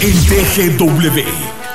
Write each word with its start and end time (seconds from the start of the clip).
En 0.00 0.12
TGW 0.26 1.20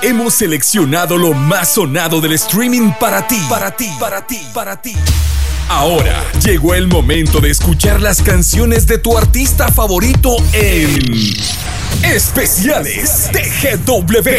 hemos 0.03 0.35
seleccionado 0.35 1.17
lo 1.17 1.33
más 1.33 1.73
sonado 1.73 2.21
del 2.21 2.33
streaming 2.33 2.91
para 2.99 3.27
ti, 3.27 3.41
para 3.49 3.75
ti, 3.75 3.89
para 3.99 4.27
ti, 4.27 4.39
para 4.53 4.79
ti. 4.79 4.93
Ahora 5.67 6.23
llegó 6.45 6.75
el 6.75 6.87
momento 6.87 7.39
de 7.39 7.49
escuchar 7.49 7.99
las 8.01 8.21
canciones 8.21 8.85
de 8.85 8.99
tu 8.99 9.17
artista 9.17 9.71
favorito 9.71 10.35
en 10.53 11.33
Especiales 12.03 13.31
TGW. 13.31 14.29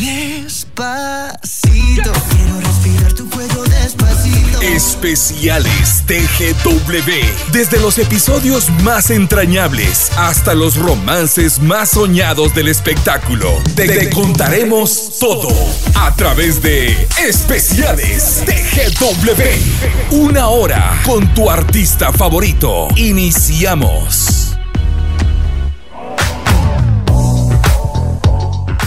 Despacito, 0.00 2.12
quiero 2.28 2.60
respirar. 2.60 2.89
Especiales 4.74 6.04
TGW. 6.06 7.50
Desde 7.52 7.80
los 7.80 7.98
episodios 7.98 8.70
más 8.84 9.10
entrañables 9.10 10.12
hasta 10.16 10.54
los 10.54 10.76
romances 10.76 11.58
más 11.58 11.90
soñados 11.90 12.54
del 12.54 12.68
espectáculo. 12.68 13.50
Te, 13.74 13.88
te 13.88 14.10
contaremos 14.10 15.18
todo 15.18 15.48
a 15.96 16.14
través 16.14 16.62
de 16.62 17.08
Especiales 17.18 18.44
TGW. 18.46 20.14
Una 20.16 20.48
hora 20.48 21.00
con 21.04 21.34
tu 21.34 21.50
artista 21.50 22.12
favorito. 22.12 22.86
Iniciamos. 22.94 24.39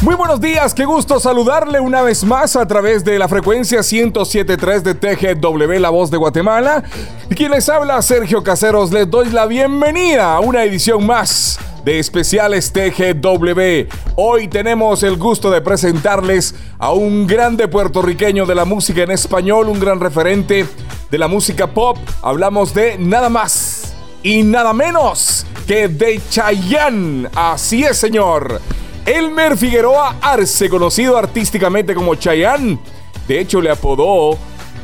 Muy 0.04 0.16
buenos 0.16 0.42
días, 0.42 0.74
qué 0.74 0.84
gusto 0.84 1.18
saludarle 1.18 1.80
una 1.80 2.02
vez 2.02 2.26
más 2.26 2.58
a 2.58 2.68
través 2.68 3.06
de 3.06 3.18
la 3.18 3.30
frecuencia 3.30 3.80
107.3 3.80 4.82
de 4.82 4.96
TGW, 4.96 5.80
La 5.80 5.92
Voz 5.92 6.12
de 6.12 6.18
Guatemala. 6.18 6.84
Y 7.30 7.36
quien 7.36 7.52
les 7.52 7.70
habla, 7.70 8.02
Sergio 8.02 8.44
Caseros, 8.44 8.92
les 8.92 9.10
doy 9.10 9.30
la 9.30 9.46
bienvenida 9.46 10.36
a 10.36 10.42
una 10.42 10.66
edición 10.66 11.06
más 11.06 11.58
de 11.86 12.00
especiales 12.00 12.74
TGW. 12.74 13.88
Hoy 14.18 14.50
tenemos 14.50 15.04
el 15.04 15.16
gusto 15.16 15.50
de 15.50 15.62
presentarles 15.62 16.54
a 16.80 16.92
un 16.92 17.26
grande 17.26 17.70
puertorriqueño 17.70 18.46
de 18.46 18.56
la 18.56 18.66
música 18.66 19.04
en 19.04 19.12
español, 19.12 19.70
un 19.70 19.80
gran 19.80 20.02
referente 20.02 20.66
de 21.10 21.18
la 21.18 21.30
música 21.30 21.68
pop. 21.68 21.98
Hablamos 22.22 22.74
de 22.74 22.98
nada 22.98 23.30
más 23.30 23.94
y 24.22 24.44
nada 24.44 24.74
menos 24.74 25.46
que 25.66 25.88
de 25.88 26.20
Chayanne. 26.30 27.30
Así 27.34 27.86
es, 27.86 27.98
señor. 27.98 28.60
Elmer 29.06 29.58
Figueroa 29.58 30.18
Arce, 30.22 30.70
conocido 30.70 31.18
artísticamente 31.18 31.94
como 31.94 32.16
Chayanne. 32.16 32.80
De 33.28 33.40
hecho, 33.40 33.62
le 33.62 33.70
apodó 33.70 34.38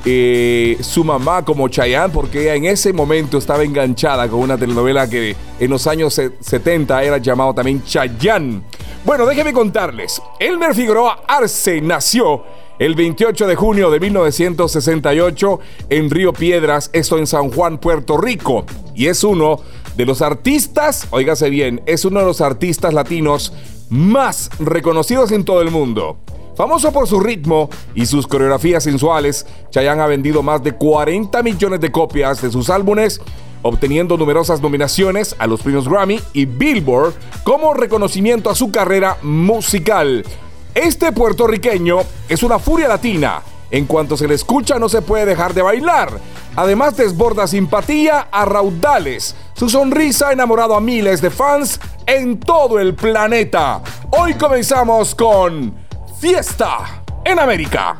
eh, 0.03 0.77
su 0.81 1.05
mamá 1.05 1.45
como 1.45 1.69
Chayanne 1.69 2.13
porque 2.13 2.41
ella 2.41 2.55
en 2.55 2.65
ese 2.65 2.91
momento 2.91 3.37
estaba 3.37 3.63
enganchada 3.63 4.27
con 4.27 4.41
una 4.41 4.57
telenovela 4.57 5.09
que 5.09 5.35
en 5.59 5.69
los 5.69 5.87
años 5.87 6.13
70 6.13 7.01
era 7.03 7.17
llamado 7.17 7.53
también 7.53 7.81
Chayanne. 7.83 8.61
Bueno, 9.05 9.25
déjenme 9.25 9.53
contarles. 9.53 10.21
Elmer 10.37 10.75
Figueroa 10.75 11.21
Arce 11.25 11.79
nació 11.79 12.43
el 12.77 12.95
28 12.95 13.47
de 13.47 13.55
junio 13.55 13.89
de 13.89 14.01
1968 14.01 15.59
en 15.89 16.09
Río 16.09 16.33
Piedras, 16.33 16.89
esto 16.91 17.17
en 17.17 17.27
San 17.27 17.51
Juan, 17.51 17.77
Puerto 17.77 18.17
Rico. 18.17 18.65
Y 18.95 19.07
es 19.07 19.23
uno 19.23 19.61
de 19.95 20.05
los 20.05 20.21
artistas, 20.21 21.07
oígase 21.11 21.49
bien, 21.49 21.81
es 21.85 22.03
uno 22.03 22.19
de 22.19 22.25
los 22.25 22.41
artistas 22.41 22.93
latinos 22.93 23.53
más 23.89 24.49
reconocidos 24.59 25.31
en 25.31 25.45
todo 25.45 25.61
el 25.61 25.71
mundo. 25.71 26.17
Famoso 26.55 26.91
por 26.91 27.07
su 27.07 27.19
ritmo 27.19 27.69
y 27.95 28.05
sus 28.05 28.27
coreografías 28.27 28.83
sensuales, 28.83 29.45
Chayanne 29.71 30.01
ha 30.01 30.07
vendido 30.07 30.43
más 30.43 30.61
de 30.61 30.73
40 30.73 31.41
millones 31.41 31.79
de 31.79 31.91
copias 31.91 32.41
de 32.41 32.51
sus 32.51 32.69
álbumes, 32.69 33.21
obteniendo 33.61 34.17
numerosas 34.17 34.61
nominaciones 34.61 35.35
a 35.39 35.47
los 35.47 35.61
premios 35.61 35.87
Grammy 35.87 36.19
y 36.33 36.45
Billboard 36.45 37.13
como 37.43 37.73
reconocimiento 37.73 38.49
a 38.49 38.55
su 38.55 38.71
carrera 38.71 39.17
musical. 39.21 40.25
Este 40.75 41.11
puertorriqueño 41.11 41.99
es 42.27 42.43
una 42.43 42.59
furia 42.59 42.87
latina. 42.87 43.41
En 43.71 43.85
cuanto 43.85 44.17
se 44.17 44.27
le 44.27 44.35
escucha 44.35 44.79
no 44.79 44.89
se 44.89 45.01
puede 45.01 45.25
dejar 45.25 45.53
de 45.53 45.61
bailar. 45.61 46.19
Además 46.55 46.97
desborda 46.97 47.47
simpatía 47.47 48.27
a 48.31 48.45
raudales. 48.45 49.35
Su 49.59 49.67
sonrisa 49.67 50.29
ha 50.29 50.31
enamorado 50.31 50.73
a 50.73 50.79
miles 50.79 51.21
de 51.21 51.29
fans 51.29 51.81
en 52.05 52.39
todo 52.39 52.79
el 52.79 52.95
planeta. 52.95 53.81
Hoy 54.09 54.35
comenzamos 54.35 55.13
con 55.13 55.75
Fiesta 56.17 57.03
en 57.25 57.39
América. 57.39 57.99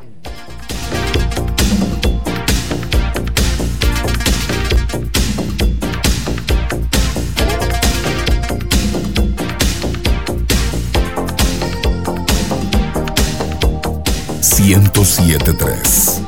Ciento 14.39 15.03
siete 15.03 15.51
tres. 15.51 16.18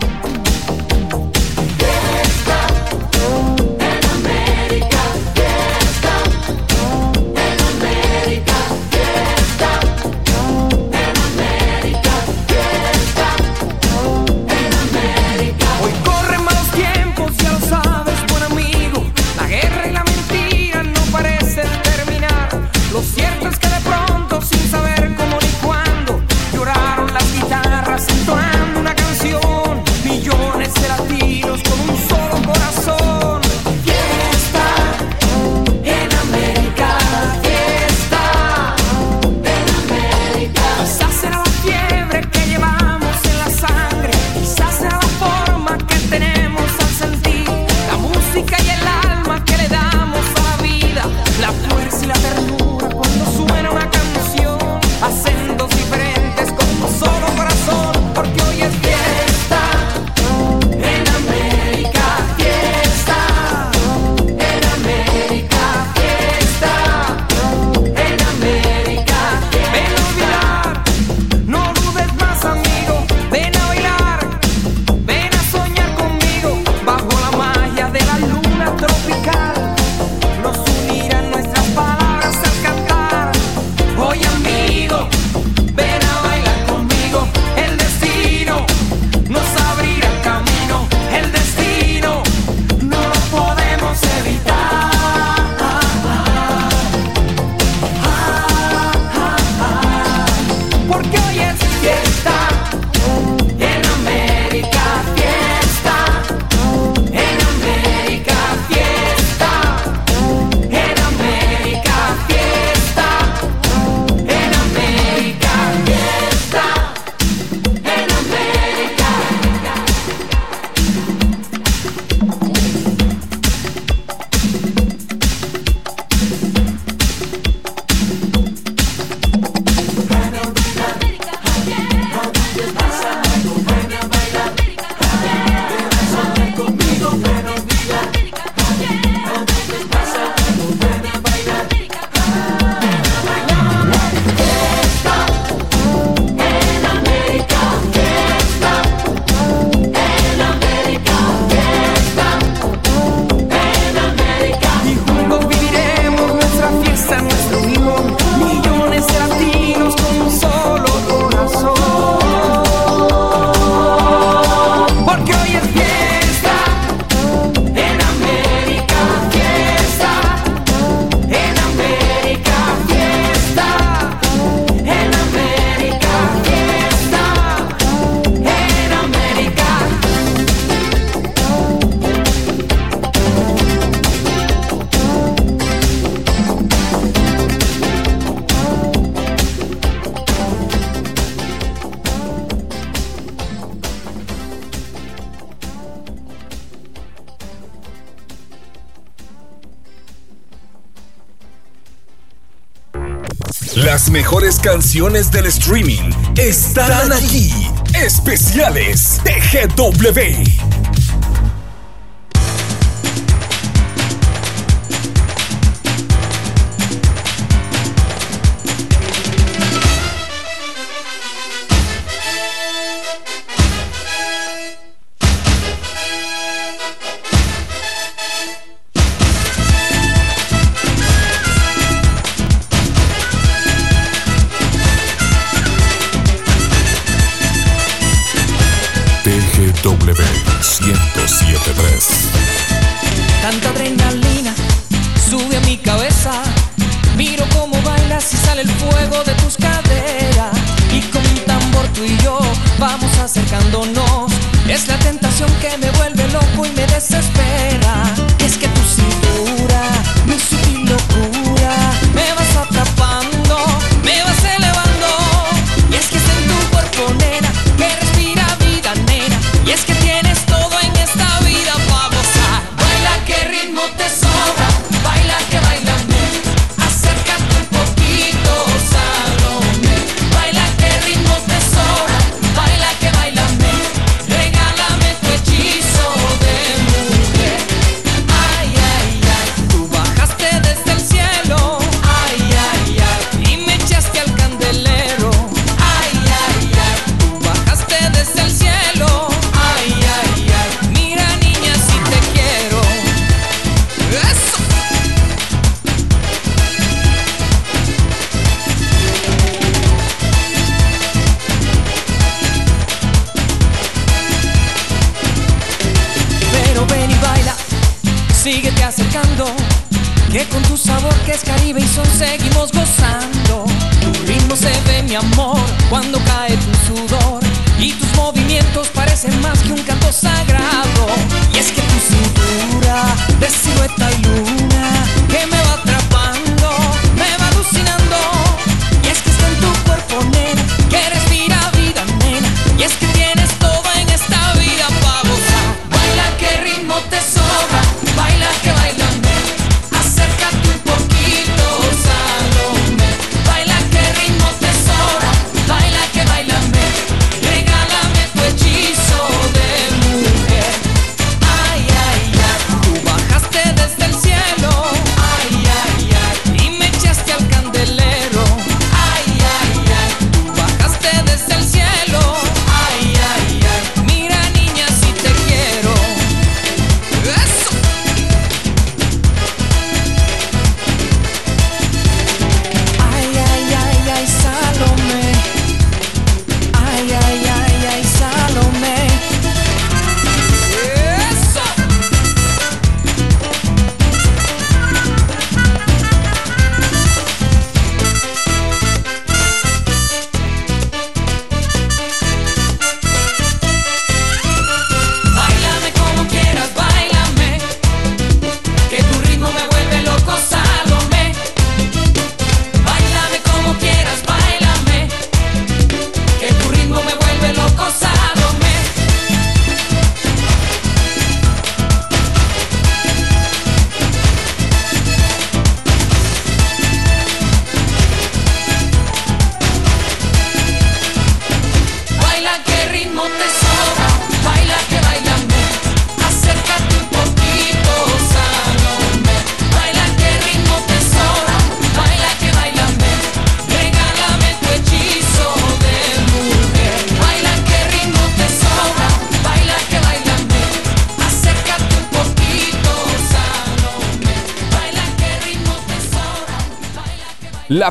Mejores 204.11 204.59
canciones 204.59 205.31
del 205.31 205.45
streaming 205.45 206.11
están 206.37 207.13
aquí. 207.13 207.51
Especiales 207.93 209.21
TGW. 209.23 210.60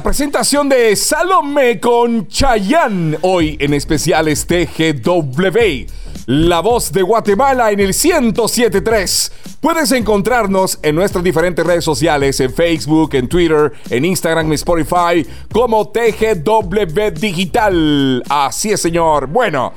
Presentación 0.02 0.68
de 0.68 0.96
Salome 0.96 1.78
con 1.78 2.26
Chayanne, 2.26 3.18
hoy 3.20 3.56
en 3.60 3.74
especiales 3.74 4.46
TGW. 4.46 5.86
La 6.26 6.60
voz 6.60 6.90
de 6.92 7.02
Guatemala 7.02 7.70
en 7.70 7.80
el 7.80 7.94
1073. 7.94 9.32
Puedes 9.60 9.92
encontrarnos 9.92 10.78
en 10.82 10.94
nuestras 10.94 11.22
diferentes 11.22 11.66
redes 11.66 11.84
sociales, 11.84 12.40
en 12.40 12.52
Facebook, 12.52 13.14
en 13.14 13.28
Twitter, 13.28 13.72
en 13.90 14.04
Instagram, 14.04 14.46
en 14.46 14.52
Spotify, 14.54 15.26
como 15.52 15.90
TGW 15.90 17.10
Digital. 17.14 18.22
Así 18.28 18.70
es, 18.70 18.80
señor. 18.80 19.26
Bueno, 19.26 19.74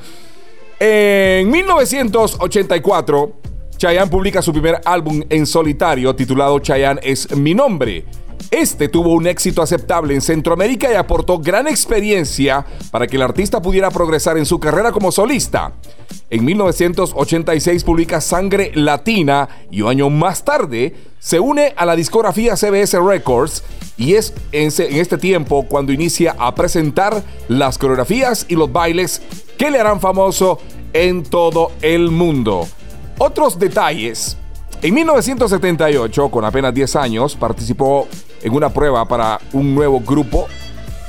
en 0.79 1.49
1984, 1.51 3.33
Chayanne 3.77 4.09
publica 4.09 4.41
su 4.41 4.53
primer 4.53 4.79
álbum 4.85 5.21
en 5.29 5.45
solitario 5.45 6.15
titulado 6.15 6.59
Chayanne 6.59 7.01
es 7.03 7.35
mi 7.35 7.53
nombre. 7.53 8.05
Este 8.53 8.87
tuvo 8.87 9.13
un 9.13 9.25
éxito 9.25 9.63
aceptable 9.63 10.13
en 10.13 10.21
Centroamérica 10.21 10.91
y 10.91 10.93
aportó 10.93 11.39
gran 11.39 11.67
experiencia 11.67 12.63
para 12.91 13.07
que 13.07 13.15
el 13.15 13.23
artista 13.23 13.59
pudiera 13.63 13.89
progresar 13.89 14.37
en 14.37 14.45
su 14.45 14.59
carrera 14.59 14.91
como 14.91 15.11
solista. 15.11 15.73
En 16.29 16.45
1986 16.45 17.83
publica 17.83 18.21
Sangre 18.21 18.71
Latina 18.75 19.49
y 19.71 19.81
un 19.81 19.89
año 19.89 20.11
más 20.11 20.45
tarde 20.45 20.95
se 21.17 21.39
une 21.39 21.73
a 21.75 21.83
la 21.87 21.95
discografía 21.95 22.55
CBS 22.55 22.99
Records 22.99 23.63
y 23.97 24.13
es 24.13 24.35
en, 24.51 24.67
este 24.77 25.17
tiempo 25.17 25.65
cuando 25.67 25.91
inicia 25.91 26.35
a 26.37 26.53
presentar 26.53 27.23
las 27.47 27.79
coreografías 27.79 28.45
y 28.49 28.55
los 28.55 28.71
bailes 28.71 29.23
que 29.57 29.71
le 29.71 29.79
harán 29.79 29.99
famoso 29.99 30.59
en 30.93 31.23
todo 31.23 31.71
el 31.81 32.11
mundo. 32.11 32.67
Otros 33.17 33.57
detalles. 33.57 34.37
En 34.83 34.93
1978, 34.93 36.29
con 36.29 36.45
apenas 36.45 36.71
10 36.71 36.95
años, 36.97 37.35
participó 37.35 38.07
en 38.43 38.53
una 38.53 38.69
prueba 38.69 39.07
para 39.07 39.39
un 39.53 39.73
nuevo 39.73 39.99
grupo 40.01 40.47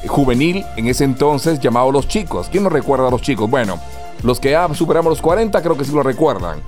juvenil 0.07 0.64
en 0.76 0.87
ese 0.87 1.05
entonces 1.05 1.61
llamado 1.61 1.91
Los 1.91 2.09
Chicos. 2.09 2.49
¿Quién 2.50 2.62
no 2.62 2.71
recuerda 2.71 3.09
a 3.09 3.11
Los 3.11 3.23
Chicos? 3.23 3.50
Bueno, 3.50 3.79
los 4.23 4.41
que 4.41 4.53
ya 4.53 4.73
superamos 4.75 5.11
los 5.11 5.21
40 5.21 5.61
creo 5.61 5.76
que 5.76 5.85
sí 5.85 5.93
lo 5.93 6.03
recuerdan. 6.03 6.61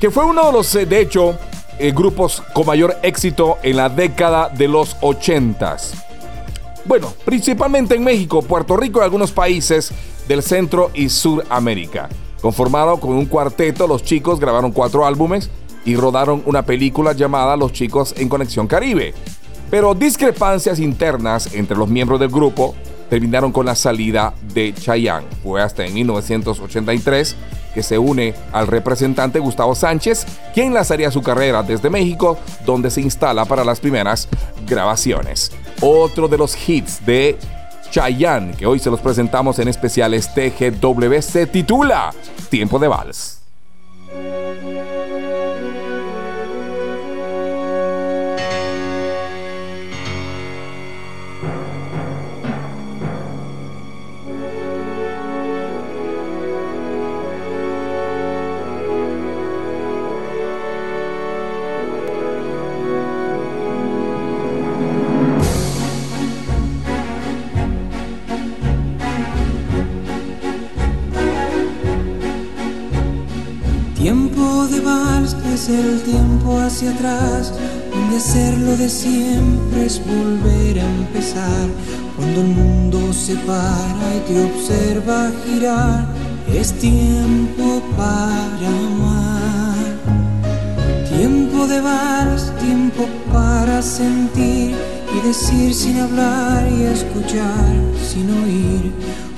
Que 0.00 0.10
fue 0.10 0.24
uno 0.24 0.46
de 0.46 0.52
los, 0.52 0.74
eh, 0.74 0.86
de 0.86 1.00
hecho, 1.00 1.36
eh, 1.78 1.92
grupos 1.92 2.42
con 2.52 2.66
mayor 2.66 2.96
éxito 3.02 3.58
en 3.62 3.76
la 3.76 3.88
década 3.88 4.48
de 4.48 4.68
los 4.68 4.96
80. 5.00 5.76
Bueno, 6.84 7.12
principalmente 7.24 7.94
en 7.94 8.04
México, 8.04 8.42
Puerto 8.42 8.76
Rico 8.76 9.00
y 9.00 9.04
algunos 9.04 9.30
países 9.30 9.92
del 10.28 10.42
Centro 10.42 10.90
y 10.94 11.08
Suramérica. 11.08 12.08
Conformado 12.40 12.98
con 12.98 13.12
un 13.12 13.26
cuarteto, 13.26 13.86
los 13.86 14.02
chicos 14.02 14.40
grabaron 14.40 14.72
cuatro 14.72 15.06
álbumes 15.06 15.48
y 15.84 15.94
rodaron 15.94 16.42
una 16.46 16.62
película 16.62 17.12
llamada 17.12 17.56
Los 17.56 17.72
chicos 17.72 18.14
en 18.16 18.28
Conexión 18.28 18.66
Caribe. 18.66 19.14
Pero 19.72 19.94
discrepancias 19.94 20.78
internas 20.78 21.54
entre 21.54 21.78
los 21.78 21.88
miembros 21.88 22.20
del 22.20 22.28
grupo 22.28 22.74
terminaron 23.08 23.52
con 23.52 23.64
la 23.64 23.74
salida 23.74 24.34
de 24.52 24.74
Chayanne. 24.74 25.26
Fue 25.42 25.62
hasta 25.62 25.86
en 25.86 25.94
1983 25.94 27.34
que 27.72 27.82
se 27.82 27.96
une 27.96 28.34
al 28.52 28.66
representante 28.66 29.38
Gustavo 29.38 29.74
Sánchez, 29.74 30.26
quien 30.52 30.74
lanzaría 30.74 31.10
su 31.10 31.22
carrera 31.22 31.62
desde 31.62 31.88
México, 31.88 32.36
donde 32.66 32.90
se 32.90 33.00
instala 33.00 33.46
para 33.46 33.64
las 33.64 33.80
primeras 33.80 34.28
grabaciones. 34.68 35.50
Otro 35.80 36.28
de 36.28 36.36
los 36.36 36.54
hits 36.68 37.06
de 37.06 37.38
Chayanne, 37.90 38.52
que 38.54 38.66
hoy 38.66 38.78
se 38.78 38.90
los 38.90 39.00
presentamos 39.00 39.58
en 39.58 39.68
especiales 39.68 40.28
TGW, 40.34 41.22
se 41.22 41.46
titula 41.46 42.12
Tiempo 42.50 42.78
de 42.78 42.88
Vals. 42.88 43.41
El 75.68 76.02
tiempo 76.02 76.58
hacia 76.58 76.90
atrás, 76.90 77.52
donde 77.92 78.16
hacerlo 78.16 78.76
de 78.76 78.88
siempre 78.88 79.86
es 79.86 80.00
volver 80.04 80.80
a 80.80 80.84
empezar. 80.84 81.68
Cuando 82.16 82.40
el 82.40 82.48
mundo 82.48 83.12
se 83.12 83.36
para 83.36 84.16
y 84.16 84.20
te 84.26 84.44
observa 84.44 85.30
girar, 85.46 86.06
es 86.52 86.72
tiempo 86.72 87.82
para 87.96 88.68
amar. 88.68 89.76
Tiempo 91.16 91.66
de 91.68 91.80
vals, 91.80 92.52
tiempo 92.58 93.06
para 93.32 93.82
sentir 93.82 94.74
y 95.14 95.26
decir 95.26 95.72
sin 95.74 96.00
hablar 96.00 96.68
y 96.72 96.82
escuchar 96.84 97.72
sin 98.04 98.28
oír. 98.30 98.92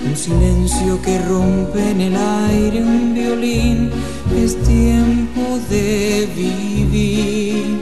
Un 0.07 0.17
silencio 0.17 1.01
que 1.03 1.19
rompe 1.19 1.91
en 1.91 2.01
el 2.01 2.17
aire 2.17 2.83
un 2.83 3.15
violín 3.15 3.91
es 4.37 4.57
tiempo 4.63 5.59
de 5.69 6.29
vivir. 6.37 7.79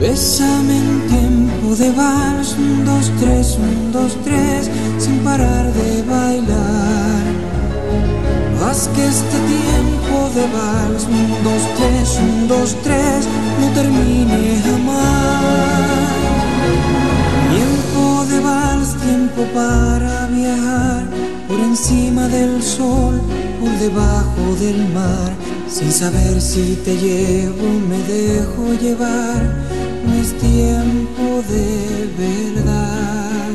Bésame 0.00 0.76
en 0.76 1.00
tiempo 1.08 1.74
de 1.76 1.90
vals, 1.92 2.54
un, 2.58 2.84
dos, 2.84 3.10
tres, 3.18 3.58
un, 3.58 3.92
dos, 3.92 4.16
tres, 4.24 4.70
sin 4.98 5.18
parar 5.20 5.72
de 5.72 6.02
bailar. 6.02 7.22
Haz 8.62 8.88
que 8.88 9.06
este 9.06 9.38
tiempo 9.54 10.30
de 10.34 10.44
vals, 10.56 11.04
un, 11.04 11.44
dos, 11.44 11.62
tres, 11.78 12.18
un, 12.20 12.48
dos, 12.48 12.76
tres, 12.82 13.26
no 13.60 13.68
termine 13.74 14.60
jamás. 14.64 15.96
Tiempo 17.54 18.24
de 18.26 18.40
vals, 18.40 18.94
tiempo 18.96 19.42
para 19.54 20.26
viajar 20.26 21.04
por 21.48 21.58
encima 21.60 22.28
del 22.28 22.62
sol, 22.62 23.20
debajo 23.80 24.56
del 24.60 24.88
mar 24.92 25.32
sin 25.68 25.90
saber 25.92 26.40
si 26.40 26.76
te 26.84 26.96
llevo, 26.96 27.68
me 27.88 27.98
dejo 28.04 28.72
llevar, 28.80 29.42
no 30.06 30.14
es 30.14 30.32
tiempo 30.38 31.42
de 31.48 32.08
verdad. 32.16 33.50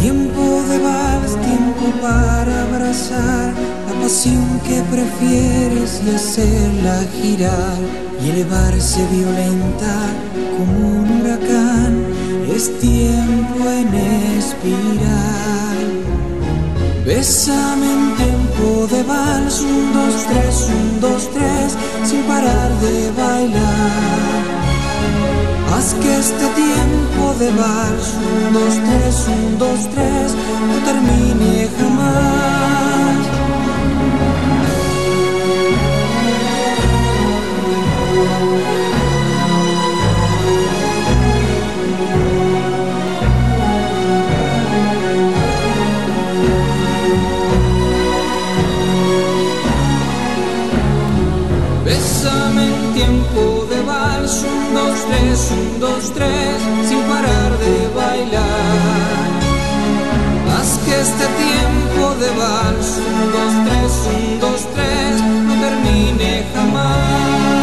Tiempo 0.00 0.62
de 0.68 0.78
vals, 0.78 1.32
tiempo 1.40 1.84
para 2.00 2.62
abrazar 2.64 3.54
la 3.88 4.00
pasión 4.02 4.60
que 4.66 4.82
prefieres 4.82 6.02
y 6.06 6.10
hacerla 6.14 7.04
girar 7.20 7.78
y 8.22 8.30
elevarse 8.30 9.06
violenta 9.10 9.96
como 10.56 11.00
un 11.00 11.20
huracán. 11.20 12.04
Es 12.54 12.78
tiempo 12.78 13.68
en 13.70 13.94
espiral. 14.38 15.42
Bésame 17.06 17.92
en 17.92 18.41
de 18.62 19.02
vals, 19.02 19.60
un, 19.60 19.92
dos, 19.92 20.14
tres, 20.28 20.68
un, 20.68 21.00
dos, 21.00 21.28
tres, 21.34 21.76
sin 22.04 22.22
parar 22.22 22.70
de 22.80 23.10
bailar. 23.10 24.42
Haz 25.74 25.94
que 25.94 26.18
este 26.18 26.46
tiempo 26.62 27.34
de 27.40 27.50
vals, 27.50 28.06
un, 28.14 28.52
dos, 28.52 28.74
tres, 28.86 29.26
un, 29.28 29.58
dos, 29.58 29.80
tres, 29.92 30.34
no 30.68 30.76
termine 30.84 31.68
jamás. 31.78 32.81
Tres, 55.08 55.50
un, 55.52 55.80
dos, 55.80 56.12
tres, 56.12 56.62
sin 56.88 57.00
parar 57.02 57.58
de 57.58 57.88
bailar. 57.94 59.30
Haz 60.54 60.78
que 60.84 61.00
este 61.00 61.26
tiempo 61.44 62.14
de 62.20 62.30
vals, 62.38 62.98
un, 62.98 63.32
dos, 63.36 63.52
tres, 63.66 63.92
un, 64.14 64.40
dos, 64.40 64.60
tres, 64.74 65.22
no 65.46 65.54
termine 65.60 66.44
jamás. 66.54 67.62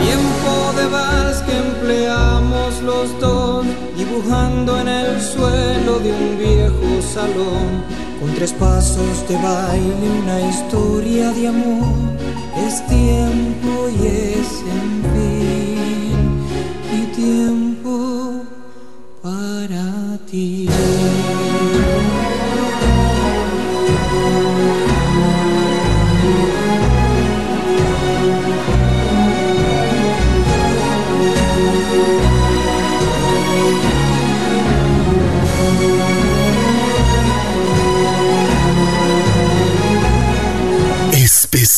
Tiempo 0.00 0.52
de 0.78 0.86
vals 0.88 1.38
que 1.42 1.56
empleamos 1.56 2.80
los 2.82 3.20
dos, 3.20 3.66
dibujando 3.96 4.80
en 4.80 4.88
el 4.88 5.20
suelo 5.20 5.98
de 5.98 6.12
un 6.12 6.38
viejo 6.38 7.02
salón. 7.02 8.00
Con 8.20 8.34
tres 8.34 8.52
pasos 8.52 9.26
de 9.28 9.34
baile, 9.36 10.06
una 10.22 10.40
historia 10.50 11.30
de 11.32 11.48
amor, 11.48 11.96
es 12.70 12.86
tiempo 12.86 13.88
y 13.88 14.06
es 14.06 14.62
en 14.62 15.02
tiempo 17.16 17.59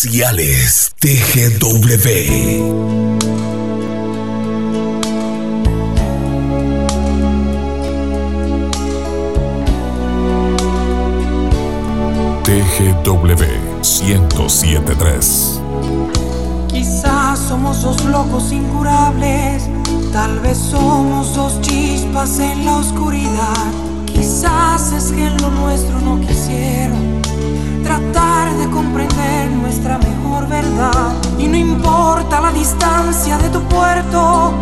TGW. 0.05 1.79
TGW 12.43 13.45
1073. 13.81 15.61
Quizás 16.67 17.39
somos 17.39 17.83
dos 17.83 18.05
locos 18.07 18.51
incurables, 18.51 19.69
tal 20.13 20.41
vez 20.41 20.59
somos 20.59 21.37
dos 21.37 21.61
chispas 21.61 22.41
en 22.41 22.65
la 22.65 22.79
oscuridad. 22.79 23.73
Quizás 24.07 24.91
es 24.91 25.13
que 25.13 25.27
en 25.29 25.37
lo 25.37 25.51
nuestro 25.51 26.01
no 26.01 26.21
quisieron 26.21 27.23
tratar 27.85 28.53
de 28.57 28.69
comprender 28.93 29.51
nuestra 29.53 29.97
mejor 29.99 30.47
verdad. 30.49 31.15
Y 31.39 31.49
no 31.49 31.57
importa 31.57 32.41
la 32.43 32.53
distancia 32.53 33.39
de 33.39 33.49
tu 33.49 33.61
puerto, 33.63 34.53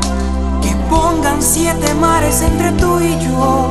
que 0.62 0.74
pongan 0.88 1.42
siete 1.42 1.92
mares 1.94 2.40
entre 2.42 2.70
tú 2.72 3.00
y 3.00 3.18
yo. 3.24 3.68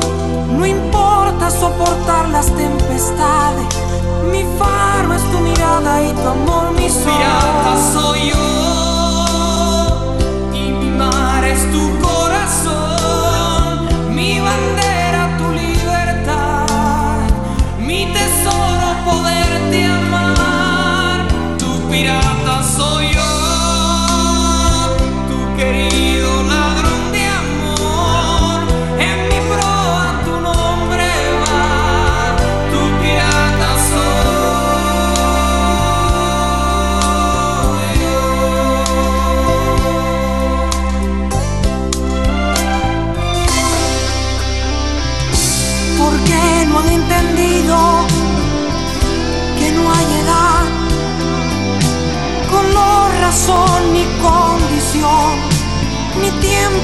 No 0.58 0.66
importa 0.66 1.50
soportar 1.50 2.28
las 2.28 2.46
tempestades, 2.46 3.66
mi 4.30 4.44
faro 4.58 5.14
es 5.14 5.22
tu 5.32 5.38
mirada 5.38 6.02
y 6.02 6.12
tu 6.12 6.28
amor 6.28 6.72
mi 6.72 6.90
sol. 6.90 7.04
Pirata 7.04 7.92
soy 7.92 8.30
yo 8.30 8.59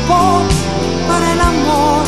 tiempo 0.06 0.42
para 1.08 1.32
el 1.32 1.40
amor? 1.40 2.06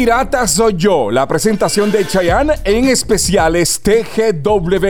Pirata 0.00 0.48
soy 0.48 0.76
yo, 0.78 1.10
la 1.10 1.28
presentación 1.28 1.92
de 1.92 2.06
Chayanne 2.06 2.54
en 2.64 2.86
especiales 2.86 3.82
TGW. 3.82 4.86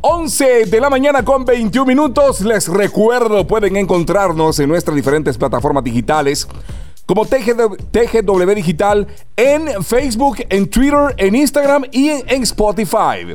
11 0.00 0.64
de 0.66 0.80
la 0.80 0.90
mañana 0.90 1.24
con 1.24 1.44
21 1.44 1.86
minutos. 1.86 2.40
Les 2.40 2.66
recuerdo, 2.66 3.46
pueden 3.46 3.76
encontrarnos 3.76 4.58
en 4.58 4.68
nuestras 4.68 4.96
diferentes 4.96 5.38
plataformas 5.38 5.84
digitales 5.84 6.48
como 7.10 7.26
TGW, 7.26 8.54
Digital 8.54 9.04
en 9.34 9.82
Facebook, 9.82 10.36
en 10.48 10.70
Twitter, 10.70 11.12
en 11.16 11.34
Instagram 11.34 11.84
y 11.90 12.08
en, 12.08 12.22
en 12.28 12.42
Spotify. 12.44 13.34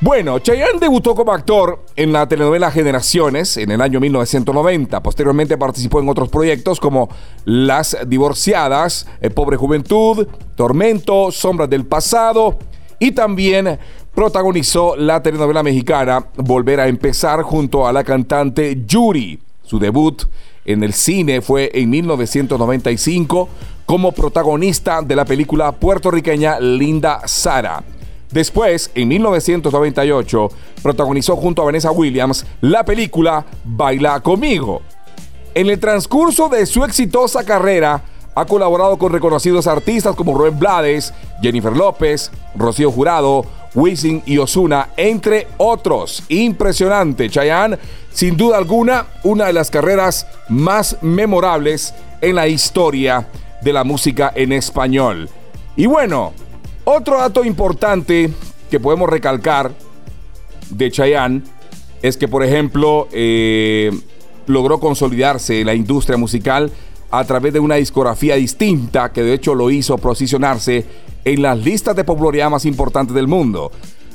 Bueno, 0.00 0.38
Chayanne 0.38 0.80
debutó 0.80 1.14
como 1.14 1.30
actor 1.30 1.84
en 1.96 2.14
la 2.14 2.26
telenovela 2.26 2.70
Generaciones 2.70 3.58
en 3.58 3.72
el 3.72 3.82
año 3.82 4.00
1990. 4.00 5.02
Posteriormente 5.02 5.58
participó 5.58 6.00
en 6.00 6.08
otros 6.08 6.30
proyectos 6.30 6.80
como 6.80 7.10
Las 7.44 7.94
Divorciadas, 8.06 9.06
eh, 9.20 9.28
Pobre 9.28 9.58
Juventud, 9.58 10.26
Tormento, 10.54 11.30
Sombras 11.30 11.68
del 11.68 11.84
Pasado 11.84 12.58
y 12.98 13.12
también 13.12 13.78
protagonizó 14.14 14.96
la 14.96 15.22
telenovela 15.22 15.62
mexicana 15.62 16.26
Volver 16.36 16.80
a 16.80 16.88
empezar 16.88 17.42
junto 17.42 17.86
a 17.86 17.92
la 17.92 18.02
cantante 18.02 18.82
Yuri. 18.86 19.38
Su 19.62 19.78
debut 19.78 20.22
en 20.64 20.82
el 20.82 20.92
cine 20.92 21.40
fue 21.40 21.70
en 21.74 21.90
1995 21.90 23.48
como 23.86 24.12
protagonista 24.12 25.02
de 25.02 25.16
la 25.16 25.24
película 25.24 25.72
puertorriqueña 25.72 26.60
Linda 26.60 27.22
Sara. 27.26 27.82
Después, 28.30 28.92
en 28.94 29.08
1998, 29.08 30.48
protagonizó 30.82 31.34
junto 31.36 31.62
a 31.62 31.64
Vanessa 31.64 31.90
Williams 31.90 32.46
la 32.60 32.84
película 32.84 33.44
Baila 33.64 34.20
conmigo. 34.20 34.82
En 35.52 35.68
el 35.68 35.80
transcurso 35.80 36.48
de 36.48 36.64
su 36.66 36.84
exitosa 36.84 37.44
carrera, 37.44 38.04
ha 38.40 38.46
colaborado 38.46 38.96
con 38.96 39.12
reconocidos 39.12 39.66
artistas 39.66 40.16
como 40.16 40.36
Rubén 40.36 40.58
Blades, 40.58 41.12
Jennifer 41.42 41.76
López, 41.76 42.30
Rocío 42.54 42.90
Jurado, 42.90 43.44
Wisin 43.74 44.22
y 44.24 44.38
Osuna, 44.38 44.88
entre 44.96 45.46
otros. 45.58 46.22
Impresionante, 46.28 47.28
Chayanne, 47.28 47.78
sin 48.10 48.38
duda 48.38 48.56
alguna, 48.56 49.06
una 49.24 49.44
de 49.44 49.52
las 49.52 49.70
carreras 49.70 50.26
más 50.48 50.96
memorables 51.02 51.94
en 52.22 52.36
la 52.36 52.48
historia 52.48 53.28
de 53.60 53.72
la 53.74 53.84
música 53.84 54.32
en 54.34 54.52
español. 54.52 55.28
Y 55.76 55.84
bueno, 55.84 56.32
otro 56.84 57.18
dato 57.18 57.44
importante 57.44 58.30
que 58.70 58.80
podemos 58.80 59.10
recalcar 59.10 59.70
de 60.70 60.90
Chayanne 60.90 61.42
es 62.00 62.16
que, 62.16 62.26
por 62.26 62.42
ejemplo, 62.42 63.06
eh, 63.12 63.90
logró 64.46 64.80
consolidarse 64.80 65.60
en 65.60 65.66
la 65.66 65.74
industria 65.74 66.16
musical 66.16 66.72
a 67.10 67.24
través 67.24 67.52
de 67.52 67.60
una 67.60 67.76
discografía 67.76 68.36
distinta 68.36 69.12
que 69.12 69.22
de 69.22 69.34
hecho 69.34 69.54
lo 69.54 69.70
hizo 69.70 69.98
posicionarse 69.98 70.86
en 71.24 71.42
las 71.42 71.58
listas 71.58 71.96
de 71.96 72.04
popularidad 72.04 72.50
más 72.50 72.64
importantes 72.64 73.14
del 73.14 73.28
mundo. 73.28 73.70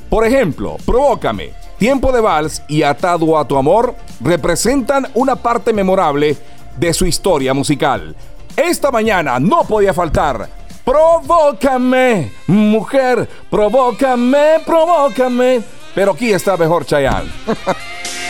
Por 0.08 0.26
ejemplo, 0.26 0.76
Provócame, 0.84 1.52
Tiempo 1.78 2.12
de 2.12 2.20
Vals 2.20 2.62
y 2.68 2.82
Atado 2.82 3.38
a 3.38 3.46
tu 3.46 3.56
Amor 3.56 3.94
representan 4.20 5.08
una 5.14 5.36
parte 5.36 5.72
memorable 5.72 6.36
de 6.78 6.94
su 6.94 7.06
historia 7.06 7.54
musical. 7.54 8.14
Esta 8.56 8.90
mañana 8.90 9.38
no 9.38 9.62
podía 9.64 9.92
faltar 9.92 10.48
Provócame, 10.86 12.30
mujer, 12.46 13.28
provócame, 13.50 14.60
provócame. 14.64 15.60
Pero 15.96 16.12
aquí 16.12 16.32
está 16.32 16.56
mejor 16.56 16.86
Chayanne. 16.86 17.28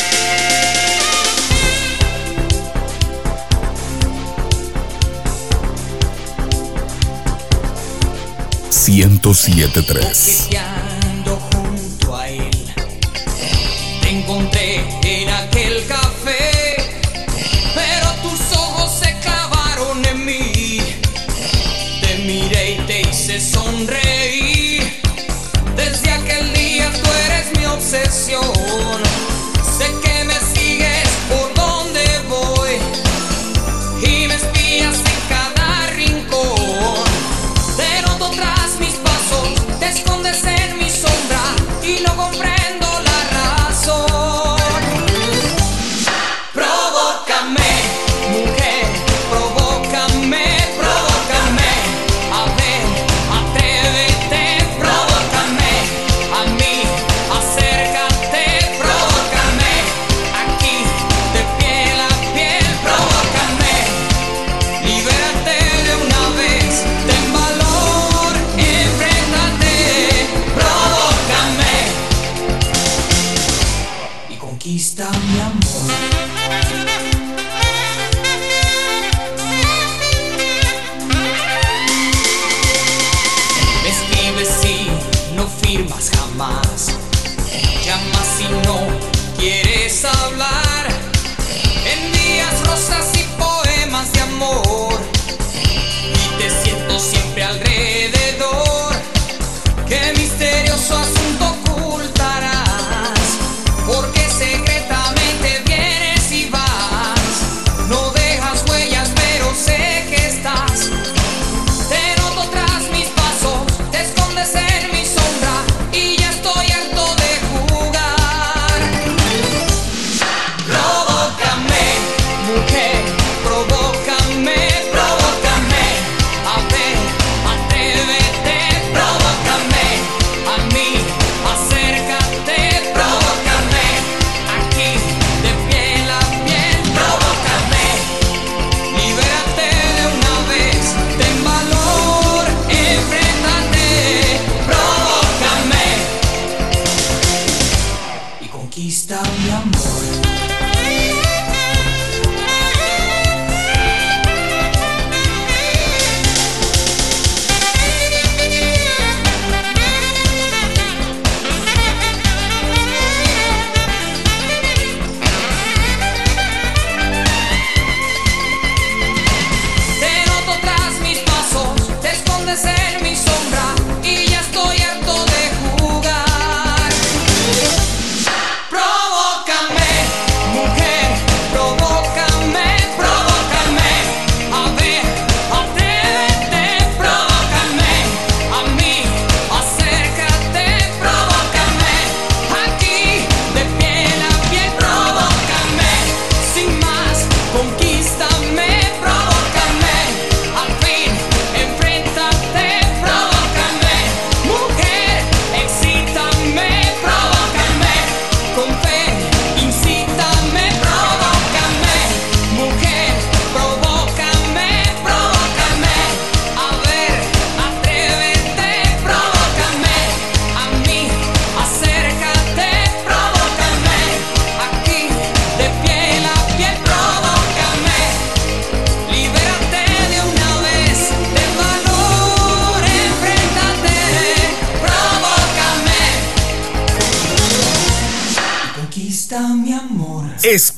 1073. 8.88 10.95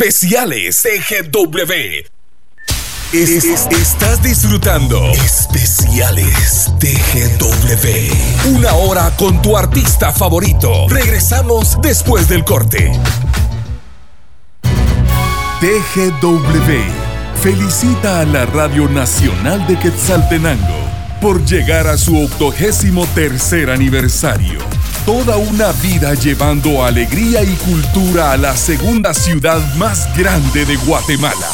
Especiales 0.01 0.81
TGW. 0.81 1.73
estás 3.13 4.23
disfrutando 4.23 5.11
Especiales 5.11 6.71
TGW. 6.79 8.55
Una 8.55 8.75
hora 8.75 9.11
con 9.17 9.43
tu 9.43 9.57
artista 9.57 10.13
favorito. 10.13 10.87
Regresamos 10.89 11.79
después 11.83 12.29
del 12.29 12.45
corte. 12.45 12.93
TGW 15.61 16.73
felicita 17.43 18.21
a 18.21 18.25
la 18.25 18.47
Radio 18.47 18.89
Nacional 18.89 19.67
de 19.67 19.81
Quetzaltenango 19.81 20.79
por 21.21 21.45
llegar 21.45 21.89
a 21.89 21.99
su 21.99 22.17
octogésimo 22.23 23.05
tercer 23.17 23.69
aniversario. 23.69 24.61
Toda 25.09 25.39
una 25.39 25.73
vida 25.73 26.13
llevando 26.13 26.85
alegría 26.85 27.43
y 27.43 27.55
cultura 27.65 28.33
a 28.33 28.37
la 28.37 28.55
segunda 28.55 29.15
ciudad 29.15 29.59
más 29.77 30.15
grande 30.15 30.67
de 30.67 30.77
Guatemala. 30.77 31.49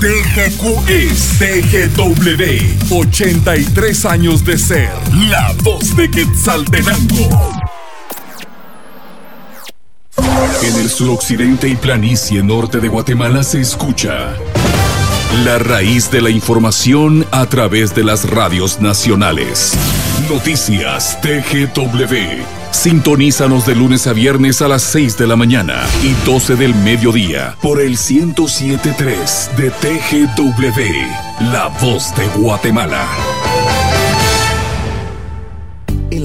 TGQ 0.00 0.88
es 0.88 1.36
TGW. 1.36 2.96
83 2.96 4.04
años 4.04 4.44
de 4.44 4.56
ser 4.56 4.92
la 5.28 5.52
voz 5.64 5.96
de 5.96 6.08
Quetzaltenango. 6.08 7.28
En 10.62 10.76
el 10.76 10.88
suroccidente 10.88 11.66
y 11.66 11.74
planicie 11.74 12.40
norte 12.44 12.78
de 12.78 12.86
Guatemala 12.86 13.42
se 13.42 13.62
escucha 13.62 14.32
la 15.44 15.58
raíz 15.58 16.08
de 16.12 16.22
la 16.22 16.30
información 16.30 17.26
a 17.32 17.46
través 17.46 17.96
de 17.96 18.04
las 18.04 18.30
radios 18.30 18.80
nacionales. 18.80 19.72
Noticias 20.30 21.20
TGW. 21.20 22.65
Sintonízanos 22.76 23.66
de 23.66 23.74
lunes 23.74 24.06
a 24.06 24.12
viernes 24.12 24.60
a 24.60 24.68
las 24.68 24.82
6 24.82 25.16
de 25.16 25.26
la 25.26 25.34
mañana 25.34 25.86
y 26.04 26.12
12 26.26 26.56
del 26.56 26.74
mediodía 26.74 27.56
por 27.62 27.80
el 27.80 27.96
1073 27.96 29.50
de 29.56 29.70
TGW, 29.70 31.50
La 31.52 31.68
Voz 31.80 32.14
de 32.14 32.28
Guatemala. 32.38 33.08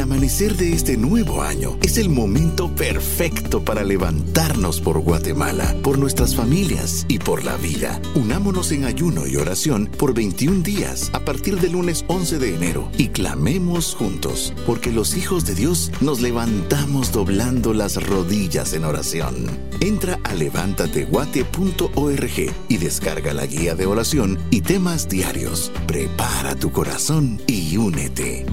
Amanecer 0.02 0.58
de 0.58 0.74
este 0.74 0.98
nuevo 0.98 1.44
año 1.44 1.78
es 1.84 2.00
el 2.00 2.10
momento 2.10 2.76
perfecto 2.76 3.64
para 3.64 3.84
levantarnos 3.84 4.82
por 4.82 4.98
Guatemala, 5.00 5.76
por 5.84 6.00
nuestras 6.00 6.36
familias 6.36 7.06
y 7.08 7.20
por 7.20 7.44
la 7.44 7.56
vida. 7.58 8.02
Unámonos 8.16 8.72
en 8.72 8.86
ayuno 8.86 9.28
y 9.28 9.36
oración 9.36 9.86
por 9.86 10.16
21 10.16 10.64
días 10.64 11.12
a 11.14 11.20
partir 11.20 11.60
del 11.60 11.74
lunes 11.74 12.04
11 12.08 12.40
de 12.40 12.56
enero 12.56 12.90
y 12.98 13.10
clamemos 13.10 13.94
juntos, 13.94 14.56
porque 14.66 14.92
los 14.92 15.16
hijos 15.16 15.46
de 15.46 15.54
Dios 15.54 15.92
nos 16.02 16.20
levantamos 16.20 17.12
doblando 17.12 17.72
las 17.74 18.04
rodillas 18.04 18.74
en 18.74 18.86
oración. 18.86 19.36
Entra 19.82 20.20
a 20.24 20.34
levántateguate.org 20.34 22.54
y 22.70 22.78
descarga 22.78 23.34
la 23.34 23.46
guía 23.46 23.76
de 23.76 23.86
oración 23.86 24.40
y 24.50 24.62
temas 24.62 25.08
diarios. 25.08 25.72
Prepara 25.86 26.56
tu 26.56 26.72
corazón 26.72 27.40
y 27.46 27.78
únete. 27.78 28.48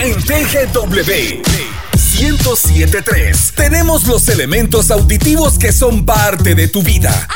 En 0.00 0.14
TGW 0.14 1.42
1073 1.92 3.52
tenemos 3.56 4.06
los 4.06 4.28
elementos 4.28 4.92
auditivos 4.92 5.58
que 5.58 5.72
son 5.72 6.06
parte 6.06 6.54
de 6.54 6.68
tu 6.68 6.84
vida. 6.84 7.26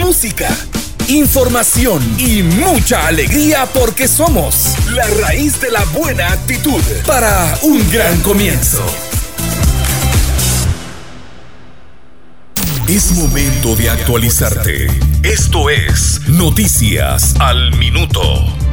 Música, 0.00 0.48
información 1.06 2.02
y 2.18 2.42
mucha 2.42 3.06
alegría 3.06 3.66
porque 3.66 4.08
somos 4.08 4.74
la 4.90 5.06
raíz 5.06 5.60
de 5.60 5.70
la 5.70 5.84
buena 5.84 6.32
actitud 6.32 6.82
para 7.06 7.56
un 7.62 7.88
gran 7.92 8.20
comienzo. 8.22 8.84
Es 12.88 13.12
momento 13.12 13.76
de 13.76 13.90
actualizarte. 13.90 14.88
Esto 15.22 15.70
es 15.70 16.20
Noticias 16.26 17.36
al 17.38 17.76
Minuto. 17.76 18.63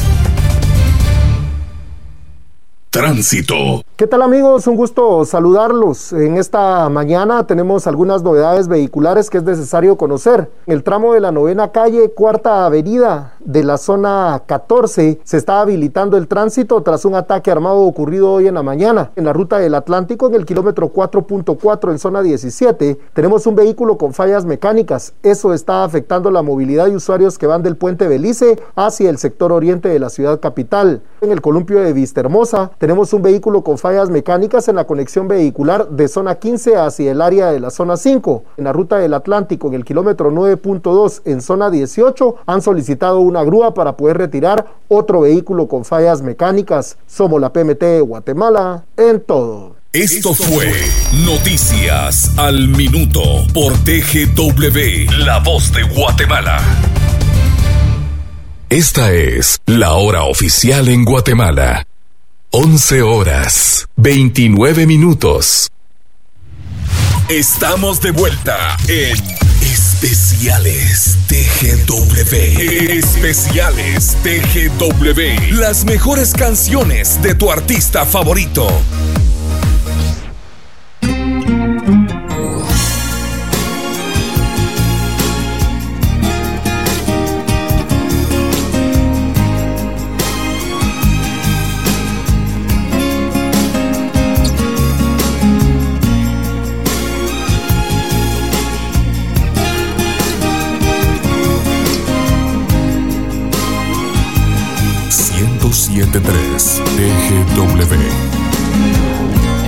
Tránsito. 2.92 3.88
¿Qué 4.02 4.08
tal 4.08 4.24
amigos? 4.24 4.66
Un 4.66 4.78
gusto 4.78 5.24
saludarlos. 5.26 6.12
En 6.12 6.38
esta 6.38 6.90
mañana 6.90 7.46
tenemos 7.46 7.86
algunas 7.86 8.24
novedades 8.24 8.68
vehiculares 8.68 9.30
que 9.30 9.38
es 9.38 9.44
necesario 9.44 9.96
conocer. 9.96 10.50
En 10.66 10.74
el 10.74 10.84
tramo 10.84 11.14
de 11.14 11.20
la 11.20 11.32
novena 11.32 11.72
calle, 11.72 12.10
cuarta 12.10 12.66
avenida 12.66 13.36
de 13.42 13.64
la 13.64 13.78
zona 13.78 14.42
14, 14.48 15.22
se 15.24 15.38
está 15.38 15.62
habilitando 15.62 16.18
el 16.18 16.28
tránsito 16.28 16.82
tras 16.82 17.06
un 17.06 17.14
ataque 17.14 17.52
armado 17.52 17.82
ocurrido 17.82 18.32
hoy 18.32 18.48
en 18.48 18.56
la 18.56 18.64
mañana. 18.64 19.12
En 19.16 19.26
la 19.26 19.34
ruta 19.34 19.60
del 19.60 19.76
Atlántico, 19.76 20.26
en 20.26 20.34
el 20.34 20.48
kilómetro 20.48 20.92
4.4 20.92 21.92
en 21.92 22.00
zona 22.00 22.24
17, 22.24 22.98
tenemos 23.14 23.46
un 23.46 23.54
vehículo 23.54 24.00
con 24.00 24.16
fallas 24.16 24.46
mecánicas. 24.46 25.14
Eso 25.22 25.54
está 25.54 25.84
afectando 25.84 26.32
la 26.32 26.42
movilidad 26.42 26.88
de 26.88 26.96
usuarios 26.96 27.38
que 27.38 27.46
van 27.46 27.62
del 27.62 27.78
puente 27.78 28.08
Belice 28.08 28.60
hacia 28.76 29.12
el 29.12 29.20
sector 29.20 29.52
oriente 29.52 29.90
de 29.90 30.00
la 30.00 30.10
ciudad 30.10 30.40
capital. 30.40 31.04
En 31.22 31.32
el 31.32 31.42
columpio 31.42 31.82
de 31.82 31.94
Vistahermosa, 31.94 32.72
tenemos 32.80 33.14
un 33.14 33.22
vehículo 33.22 33.64
con 33.64 33.78
fallas 33.78 33.91
mecánicas 34.10 34.68
en 34.68 34.76
la 34.76 34.86
conexión 34.86 35.28
vehicular 35.28 35.90
de 35.90 36.08
zona 36.08 36.36
15 36.36 36.78
hacia 36.78 37.12
el 37.12 37.22
área 37.22 37.52
de 37.52 37.60
la 37.60 37.70
zona 37.70 37.98
5. 37.98 38.44
En 38.58 38.64
la 38.64 38.74
ruta 38.74 38.98
del 38.98 39.14
Atlántico, 39.14 39.68
en 39.68 39.76
el 39.76 39.86
kilómetro 39.86 40.32
9.2 40.32 41.22
en 41.26 41.42
zona 41.42 41.70
18, 41.70 42.36
han 42.46 42.62
solicitado 42.62 43.20
una 43.20 43.44
grúa 43.44 43.74
para 43.74 43.98
poder 43.98 44.18
retirar 44.18 44.66
otro 44.88 45.22
vehículo 45.22 45.68
con 45.68 45.86
fallas 45.86 46.22
mecánicas. 46.22 46.98
Somos 47.06 47.40
la 47.42 47.52
PMT 47.54 47.82
de 47.82 48.02
Guatemala 48.02 48.86
en 48.98 49.22
todo. 49.22 49.76
Esto 49.94 50.34
fue 50.34 50.72
Noticias 51.26 52.32
al 52.38 52.70
Minuto 52.70 53.22
por 53.54 53.74
TGW, 53.74 55.26
La 55.26 55.40
Voz 55.40 55.74
de 55.74 55.84
Guatemala. 55.84 56.62
Esta 58.70 59.12
es 59.12 59.60
la 59.66 59.96
hora 59.96 60.24
oficial 60.24 60.88
en 60.88 61.04
Guatemala. 61.04 61.86
11 62.54 63.02
horas, 63.04 63.88
29 63.96 64.86
minutos. 64.86 65.70
Estamos 67.30 68.02
de 68.02 68.12
vuelta 68.12 68.76
en 68.90 69.16
Especiales 69.62 71.16
TGW. 71.30 72.36
Especiales 72.92 74.18
TGW. 74.22 75.56
Las 75.62 75.86
mejores 75.86 76.34
canciones 76.34 77.22
de 77.22 77.36
tu 77.36 77.50
artista 77.50 78.06
favorito. 78.06 78.68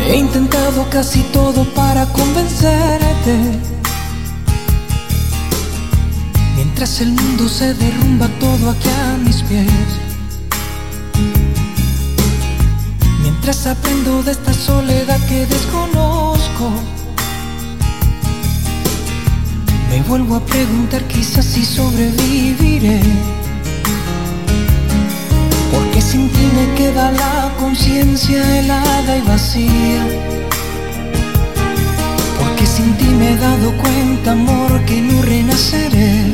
He 0.07 0.17
intentado 0.17 0.87
casi 0.89 1.21
todo 1.33 1.65
para 1.73 2.05
convencerte. 2.07 3.35
Mientras 6.55 7.01
el 7.01 7.11
mundo 7.13 7.49
se 7.49 7.73
derrumba 7.73 8.27
todo 8.39 8.69
aquí 8.69 8.89
a 8.89 9.17
mis 9.17 9.41
pies. 9.43 9.89
Mientras 13.21 13.67
aprendo 13.67 14.23
de 14.23 14.31
esta 14.31 14.53
soledad 14.53 15.19
que 15.27 15.45
desconozco. 15.45 16.71
Me 19.89 20.01
vuelvo 20.03 20.35
a 20.35 20.45
preguntar 20.45 21.03
quizás 21.07 21.45
si 21.45 21.65
sobreviviré. 21.65 23.01
Porque 25.93 26.09
sin 26.09 26.27
ti 26.27 26.49
me 26.55 26.73
queda 26.73 27.11
la 27.11 27.53
conciencia 27.59 28.41
helada 28.57 29.15
y 29.15 29.21
vacía. 29.21 30.03
Porque 32.39 32.65
sin 32.65 32.97
ti 32.97 33.05
me 33.05 33.33
he 33.33 33.37
dado 33.37 33.71
cuenta, 33.77 34.31
amor, 34.31 34.83
que 34.85 34.99
no 35.01 35.21
renaceré. 35.21 36.31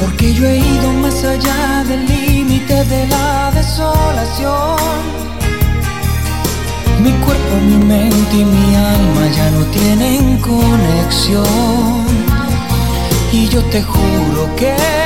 Porque 0.00 0.32
yo 0.32 0.46
he 0.46 0.58
ido 0.58 0.92
más 1.02 1.24
allá 1.24 1.82
del 1.88 2.06
límite 2.06 2.84
de 2.84 3.08
la 3.08 3.50
desolación. 3.50 4.76
Mi 7.02 7.10
cuerpo, 7.24 7.54
mi 7.68 7.84
mente 7.84 8.36
y 8.36 8.44
mi 8.44 8.76
alma 8.76 9.26
ya 9.34 9.50
no 9.50 9.64
tienen 9.76 10.38
conexión. 10.38 12.06
Y 13.32 13.48
yo 13.48 13.60
te 13.64 13.82
juro 13.82 14.54
que 14.54 15.05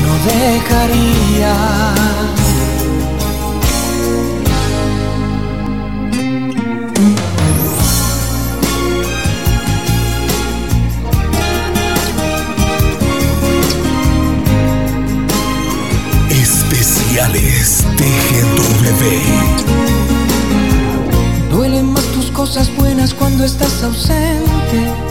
que 0.23 0.29
no 0.29 0.33
dejaría? 0.33 1.55
Especiales 16.29 17.85
TGW. 17.97 19.01
Duelen 21.51 21.93
más 21.93 22.05
tus 22.05 22.31
cosas 22.31 22.69
buenas 22.75 23.13
cuando 23.13 23.43
estás 23.43 23.83
ausente. 23.83 25.10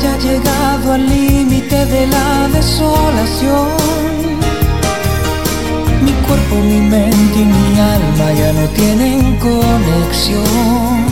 Haya 0.00 0.16
llegado 0.18 0.92
al 0.94 1.06
límite 1.06 1.84
de 1.86 2.06
la 2.06 2.48
desolación. 2.48 3.68
Mi 6.02 6.12
cuerpo, 6.26 6.54
mi 6.56 6.80
mente 6.80 7.38
y 7.38 7.44
mi 7.44 7.78
alma 7.78 8.32
ya 8.32 8.52
no 8.52 8.66
tienen 8.70 9.36
conexión. 9.36 11.04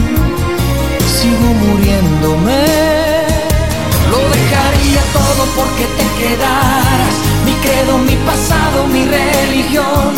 Sigo 1.17 1.49
muriéndome 1.65 2.89
lo 4.11 4.17
dejaría 4.17 5.03
todo 5.13 5.45
porque 5.55 5.85
te 5.99 6.07
quedaras. 6.21 7.15
Mi 7.45 7.53
credo, 7.65 7.99
mi 7.99 8.17
pasado, 8.25 8.87
mi 8.87 9.05
religión. 9.05 10.15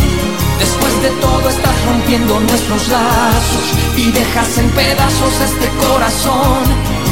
Después 0.61 1.03
de 1.03 1.11
todo 1.21 1.49
estás 1.49 1.77
rompiendo 1.87 2.39
nuestros 2.39 2.89
lazos 2.89 3.67
y 3.97 4.13
dejas 4.13 4.59
en 4.59 4.71
pedazos 4.71 5.35
este 5.41 5.69
corazón. 5.85 6.90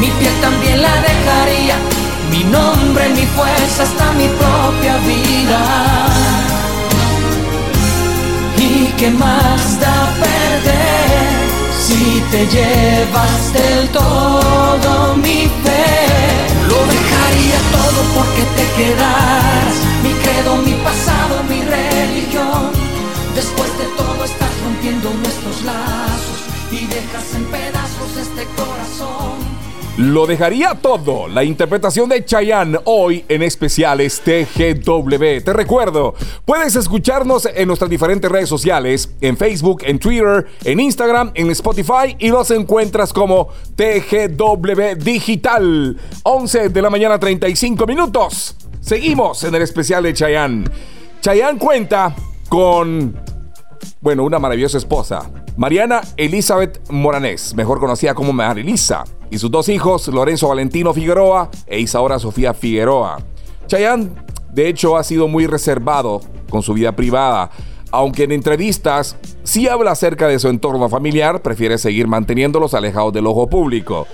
Mi 0.00 0.08
piel 0.18 0.34
también 0.40 0.82
la 0.82 0.94
dejaría. 1.10 1.76
Mi 2.30 2.44
nombre, 2.44 3.08
mi 3.10 3.26
fuerza, 3.36 3.82
hasta 3.82 4.12
mi 4.12 4.28
propia 4.40 4.96
vida. 5.10 5.60
¿Y 8.58 8.92
qué 8.98 9.10
más 9.10 9.80
da 9.80 9.96
perder? 10.22 11.26
Si 11.86 12.22
te 12.32 12.46
llevas 12.54 13.52
del 13.52 13.88
todo 13.90 15.16
mi 15.16 15.42
fe, 15.64 15.88
lo 16.70 16.78
dejaría 16.94 17.58
todo 17.76 18.00
porque 18.16 18.42
te 18.56 18.64
quedas. 18.76 19.72
Mi 20.02 20.12
credo, 20.22 20.56
mi 20.66 20.74
pasado, 20.86 21.25
Lo 29.98 30.26
dejaría 30.26 30.74
todo. 30.74 31.26
La 31.26 31.42
interpretación 31.42 32.10
de 32.10 32.22
Chayanne 32.22 32.78
hoy 32.84 33.24
en 33.30 33.42
especiales 33.42 34.20
TGW. 34.20 35.42
Te 35.42 35.54
recuerdo, 35.54 36.14
puedes 36.44 36.76
escucharnos 36.76 37.46
en 37.46 37.66
nuestras 37.66 37.88
diferentes 37.88 38.30
redes 38.30 38.46
sociales, 38.46 39.10
en 39.22 39.38
Facebook, 39.38 39.84
en 39.86 39.98
Twitter, 39.98 40.48
en 40.64 40.80
Instagram, 40.80 41.30
en 41.32 41.50
Spotify 41.50 42.14
y 42.18 42.28
nos 42.28 42.50
encuentras 42.50 43.10
como 43.10 43.48
TGW 43.74 44.96
Digital. 44.98 45.96
11 46.24 46.68
de 46.68 46.82
la 46.82 46.90
mañana 46.90 47.18
35 47.18 47.86
minutos. 47.86 48.54
Seguimos 48.82 49.44
en 49.44 49.54
el 49.54 49.62
especial 49.62 50.02
de 50.02 50.12
Chayanne. 50.12 50.64
Chayanne 51.22 51.58
cuenta 51.58 52.14
con, 52.50 53.18
bueno, 54.02 54.24
una 54.24 54.38
maravillosa 54.38 54.76
esposa. 54.76 55.45
Mariana 55.56 56.02
Elizabeth 56.18 56.78
Moranés, 56.90 57.54
mejor 57.54 57.80
conocida 57.80 58.14
como 58.14 58.34
Marilisa 58.34 59.04
y 59.30 59.38
sus 59.38 59.50
dos 59.50 59.70
hijos, 59.70 60.06
Lorenzo 60.08 60.48
Valentino 60.48 60.92
Figueroa 60.92 61.50
e 61.66 61.80
Isaura 61.80 62.18
Sofía 62.18 62.52
Figueroa. 62.52 63.24
Chayanne, 63.66 64.10
de 64.52 64.68
hecho, 64.68 64.98
ha 64.98 65.04
sido 65.04 65.28
muy 65.28 65.46
reservado 65.46 66.20
con 66.50 66.62
su 66.62 66.74
vida 66.74 66.92
privada, 66.92 67.50
aunque 67.90 68.24
en 68.24 68.32
entrevistas 68.32 69.16
sí 69.44 69.66
habla 69.66 69.92
acerca 69.92 70.28
de 70.28 70.38
su 70.38 70.48
entorno 70.48 70.90
familiar, 70.90 71.40
prefiere 71.40 71.78
seguir 71.78 72.06
manteniéndolos 72.06 72.74
alejados 72.74 73.14
del 73.14 73.26
ojo 73.26 73.48
público. 73.48 74.06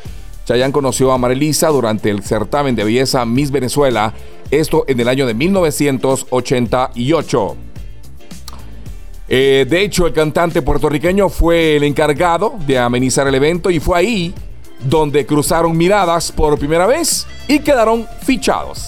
Chayanne 0.45 0.73
conoció 0.73 1.11
a 1.11 1.19
Marilisa 1.19 1.71
durante 1.71 2.11
el 2.11 2.23
certamen 2.23 2.77
de 2.77 2.85
belleza 2.85 3.25
Miss 3.25 3.51
Venezuela, 3.51 4.15
esto 4.53 4.85
en 4.87 5.01
el 5.01 5.09
año 5.09 5.27
de 5.27 5.35
1988. 5.35 7.57
Eh, 9.35 9.65
de 9.67 9.81
hecho, 9.81 10.07
el 10.07 10.13
cantante 10.13 10.61
puertorriqueño 10.61 11.31
fue 11.31 11.77
el 11.77 11.85
encargado 11.85 12.53
de 12.67 12.79
amenizar 12.79 13.27
el 13.27 13.35
evento 13.35 13.71
y 13.71 13.81
fue 13.81 13.99
ahí 13.99 14.35
donde 14.85 15.25
cruzaron 15.25 15.75
miradas 15.75 16.31
por 16.31 16.59
primera 16.59 16.87
vez 16.87 17.27
y 17.49 17.61
quedaron 17.61 18.07
fichados. 18.21 18.87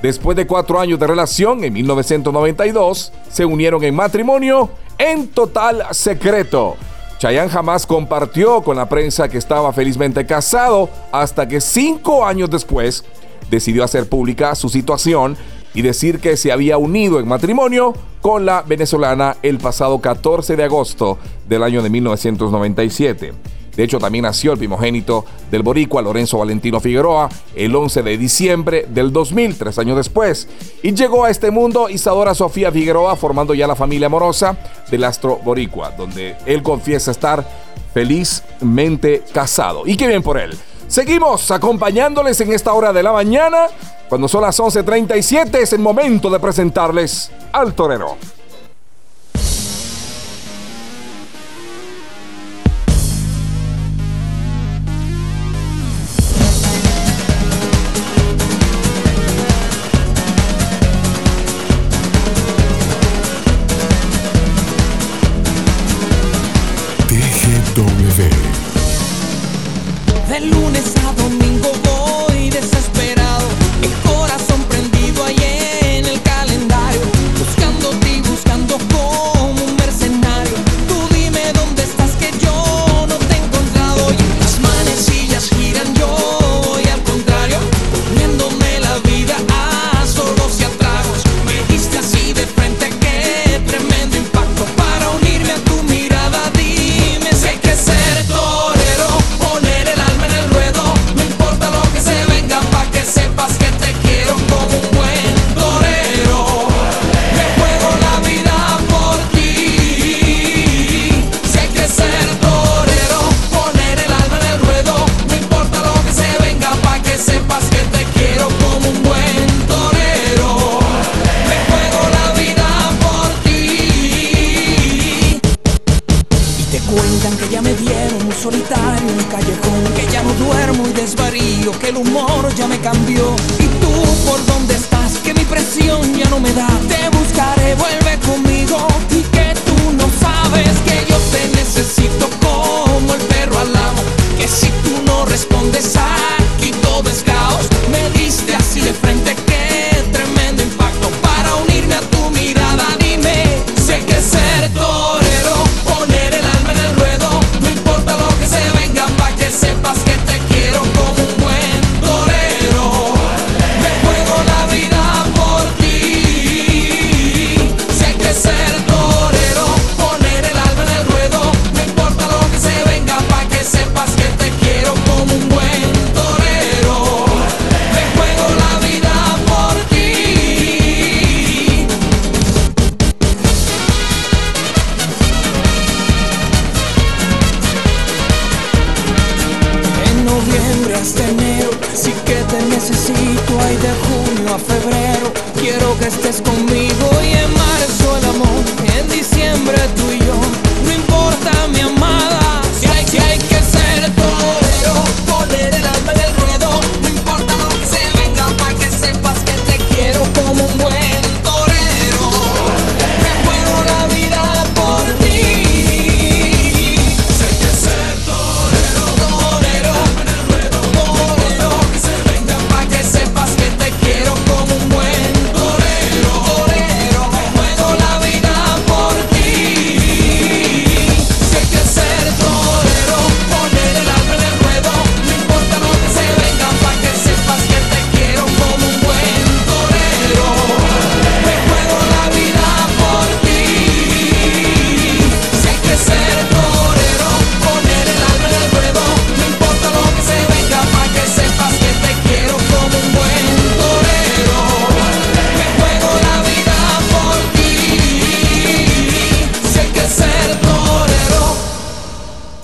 Después 0.00 0.36
de 0.36 0.46
cuatro 0.46 0.78
años 0.78 1.00
de 1.00 1.08
relación, 1.08 1.64
en 1.64 1.72
1992, 1.72 3.12
se 3.28 3.44
unieron 3.44 3.82
en 3.82 3.96
matrimonio 3.96 4.70
en 4.98 5.26
total 5.26 5.82
secreto. 5.90 6.76
Chayanne 7.18 7.50
jamás 7.50 7.88
compartió 7.88 8.62
con 8.62 8.76
la 8.76 8.88
prensa 8.88 9.28
que 9.28 9.38
estaba 9.38 9.72
felizmente 9.72 10.24
casado 10.26 10.88
hasta 11.10 11.48
que 11.48 11.60
cinco 11.60 12.24
años 12.24 12.50
después 12.50 13.02
decidió 13.50 13.82
hacer 13.82 14.08
pública 14.08 14.54
su 14.54 14.68
situación 14.68 15.36
y 15.76 15.82
decir 15.82 16.20
que 16.20 16.38
se 16.38 16.50
había 16.50 16.78
unido 16.78 17.20
en 17.20 17.28
matrimonio 17.28 17.94
con 18.22 18.46
la 18.46 18.62
venezolana 18.62 19.36
el 19.42 19.58
pasado 19.58 20.00
14 20.00 20.56
de 20.56 20.64
agosto 20.64 21.18
del 21.46 21.62
año 21.62 21.82
de 21.82 21.90
1997. 21.90 23.32
De 23.76 23.84
hecho, 23.84 23.98
también 23.98 24.22
nació 24.22 24.52
el 24.52 24.58
primogénito 24.58 25.26
del 25.50 25.62
boricua 25.62 26.00
Lorenzo 26.00 26.38
Valentino 26.38 26.80
Figueroa 26.80 27.28
el 27.54 27.76
11 27.76 28.02
de 28.02 28.16
diciembre 28.16 28.86
del 28.88 29.12
2000, 29.12 29.58
tres 29.58 29.78
años 29.78 29.98
después. 29.98 30.48
Y 30.82 30.94
llegó 30.94 31.26
a 31.26 31.30
este 31.30 31.50
mundo 31.50 31.90
Isadora 31.90 32.34
Sofía 32.34 32.72
Figueroa, 32.72 33.14
formando 33.16 33.52
ya 33.52 33.66
la 33.66 33.76
familia 33.76 34.06
amorosa 34.06 34.56
del 34.90 35.04
astro 35.04 35.40
boricua, 35.44 35.90
donde 35.90 36.36
él 36.46 36.62
confiesa 36.62 37.10
estar 37.10 37.46
felizmente 37.92 39.24
casado. 39.30 39.82
Y 39.86 39.98
qué 39.98 40.08
bien 40.08 40.22
por 40.22 40.38
él. 40.38 40.56
Seguimos 40.88 41.50
acompañándoles 41.50 42.40
en 42.40 42.52
esta 42.52 42.72
hora 42.72 42.92
de 42.92 43.02
la 43.02 43.12
mañana. 43.12 43.66
Cuando 44.08 44.28
son 44.28 44.42
las 44.42 44.58
11.37 44.60 45.56
es 45.56 45.72
el 45.72 45.80
momento 45.80 46.30
de 46.30 46.38
presentarles 46.38 47.30
al 47.52 47.74
torero. 47.74 48.16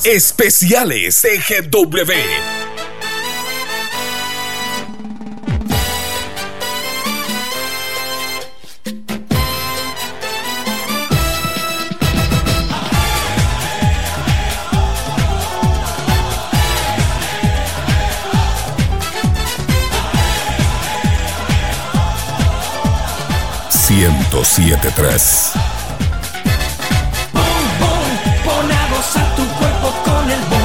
Especiales 0.05 1.21
CGW. 1.21 2.13
Ciento 23.71 24.45
siete 24.45 24.91
tres 24.97 25.53
con 30.23 30.31
el 30.31 30.62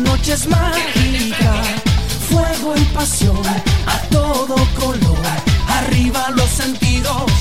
noches 0.00 0.48
mágica, 0.48 1.62
fuego 2.28 2.74
y 2.76 2.84
pasión, 2.86 3.40
a 3.86 4.00
todo 4.10 4.56
color, 4.76 5.18
arriba 5.68 6.30
los 6.30 6.48
sentidos 6.48 7.37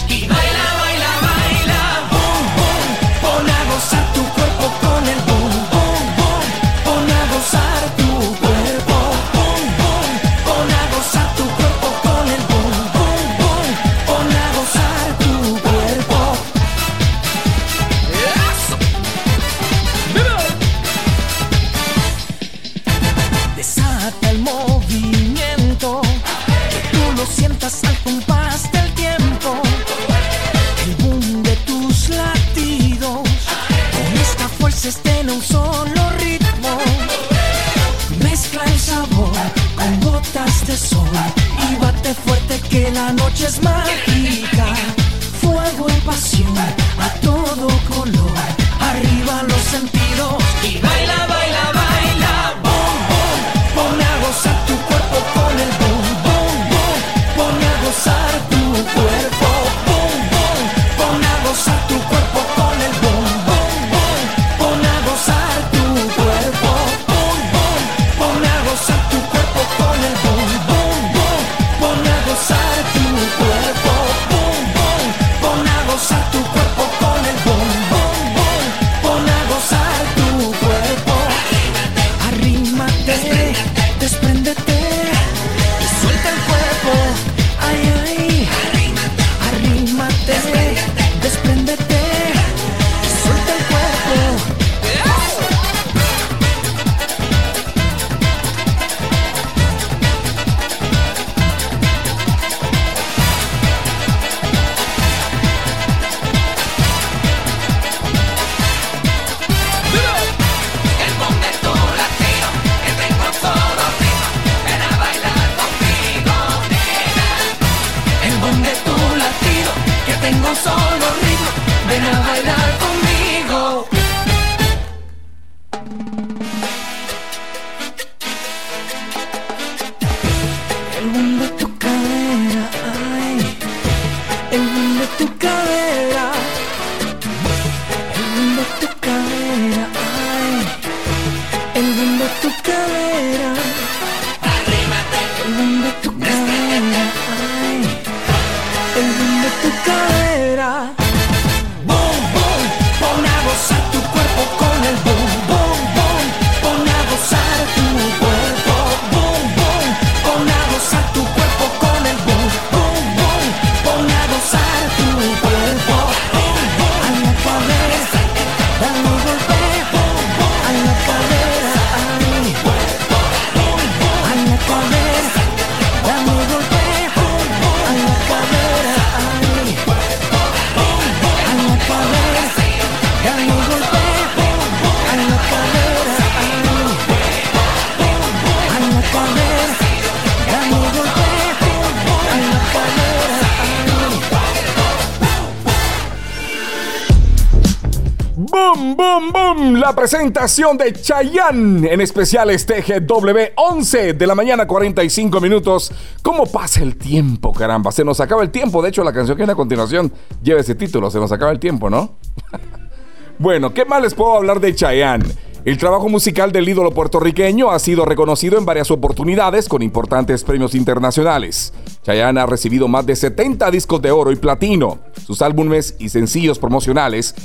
presentación 200.27 200.77
de 200.77 200.91
Chayanne, 200.91 201.87
en 201.89 202.01
especial 202.01 202.49
este 202.49 202.81
GW 202.81 203.53
11 203.55 204.13
de 204.13 204.27
la 204.27 204.35
mañana, 204.35 204.67
45 204.67 205.39
minutos. 205.39 205.89
¿Cómo 206.21 206.45
pasa 206.45 206.81
el 206.83 206.97
tiempo, 206.97 207.53
caramba? 207.53 207.93
Se 207.93 208.03
nos 208.03 208.19
acaba 208.19 208.43
el 208.43 208.49
tiempo. 208.49 208.81
De 208.81 208.89
hecho, 208.89 209.05
la 209.05 209.13
canción 209.13 209.37
que 209.37 209.43
viene 209.43 209.53
a 209.53 209.55
continuación 209.55 210.11
lleva 210.43 210.59
ese 210.59 210.75
título, 210.75 211.09
Se 211.09 211.17
nos 211.17 211.31
acaba 211.31 211.51
el 211.51 211.59
tiempo, 211.59 211.89
¿no? 211.89 212.15
bueno, 213.39 213.73
¿qué 213.73 213.85
más 213.85 214.01
les 214.01 214.13
puedo 214.13 214.35
hablar 214.35 214.59
de 214.59 214.75
Chayanne? 214.75 215.23
El 215.67 215.77
trabajo 215.77 216.07
musical 216.07 216.53
del 216.53 216.69
ídolo 216.69 216.91
puertorriqueño 216.91 217.71
ha 217.71 217.79
sido 217.79 218.05
reconocido 218.05 218.57
en 218.57 218.65
varias 218.65 218.89
oportunidades 218.89 219.67
con 219.67 219.81
importantes 219.81 220.43
premios 220.43 220.75
internacionales. 220.75 221.73
Chayanne 222.03 222.39
ha 222.39 222.45
recibido 222.45 222.87
más 222.87 223.05
de 223.05 223.15
70 223.15 223.69
discos 223.71 224.01
de 224.01 224.11
oro 224.11 224.31
y 224.31 224.37
platino. 224.37 224.99
Sus 225.25 225.41
álbumes 225.41 225.95
y 225.99 226.07
sencillos 226.07 226.57
promocionales 226.57 227.35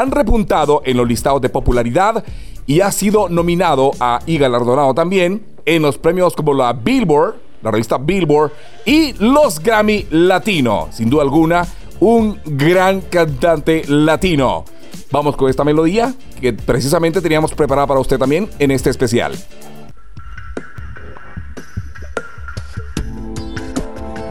han 0.00 0.10
repuntado 0.10 0.82
en 0.84 0.96
los 0.96 1.06
listados 1.06 1.40
de 1.42 1.48
popularidad 1.48 2.24
y 2.66 2.80
ha 2.80 2.90
sido 2.90 3.28
nominado 3.28 3.90
a, 4.00 4.20
y 4.26 4.38
galardonado 4.38 4.94
también 4.94 5.44
en 5.66 5.82
los 5.82 5.98
premios 5.98 6.34
como 6.34 6.54
la 6.54 6.72
Billboard, 6.72 7.34
la 7.62 7.70
revista 7.70 7.98
Billboard 7.98 8.52
y 8.86 9.12
los 9.14 9.60
Grammy 9.60 10.06
Latino. 10.10 10.88
Sin 10.90 11.10
duda 11.10 11.22
alguna, 11.22 11.66
un 12.00 12.40
gran 12.44 13.02
cantante 13.02 13.84
latino. 13.86 14.64
Vamos 15.10 15.36
con 15.36 15.50
esta 15.50 15.62
melodía 15.62 16.14
que 16.40 16.52
precisamente 16.52 17.20
teníamos 17.20 17.52
preparada 17.52 17.86
para 17.86 18.00
usted 18.00 18.18
también 18.18 18.48
en 18.58 18.70
este 18.70 18.90
especial. 18.90 19.36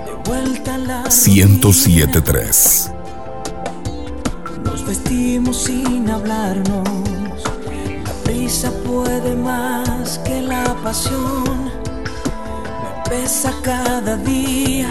De 0.06 0.14
vuelta 0.26 0.76
a 0.76 0.78
la 0.80 1.04
1073. 1.04 3.01
Vestimos 4.92 5.56
sin 5.56 6.10
hablarnos. 6.10 6.84
La 8.04 8.12
prisa 8.26 8.70
puede 8.86 9.38
más 9.38 10.18
que 10.26 10.42
la 10.42 10.76
pasión. 10.84 11.72
Me 12.82 13.10
pesa 13.10 13.54
cada 13.64 14.18
día. 14.18 14.90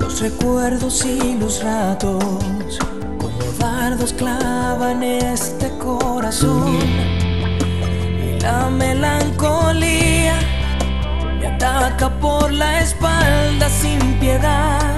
Los 0.00 0.18
recuerdos 0.18 1.04
y 1.04 1.36
los 1.38 1.62
ratos, 1.62 2.80
como 3.16 3.38
dardos 3.60 4.12
clavan 4.12 5.04
este 5.04 5.70
corazón. 5.78 6.78
Y 8.26 8.40
la 8.40 8.70
melancolía 8.70 10.34
me 11.38 11.46
ataca 11.46 12.10
por 12.18 12.52
la 12.52 12.80
espalda 12.80 13.68
sin 13.68 14.00
piedad. 14.18 14.95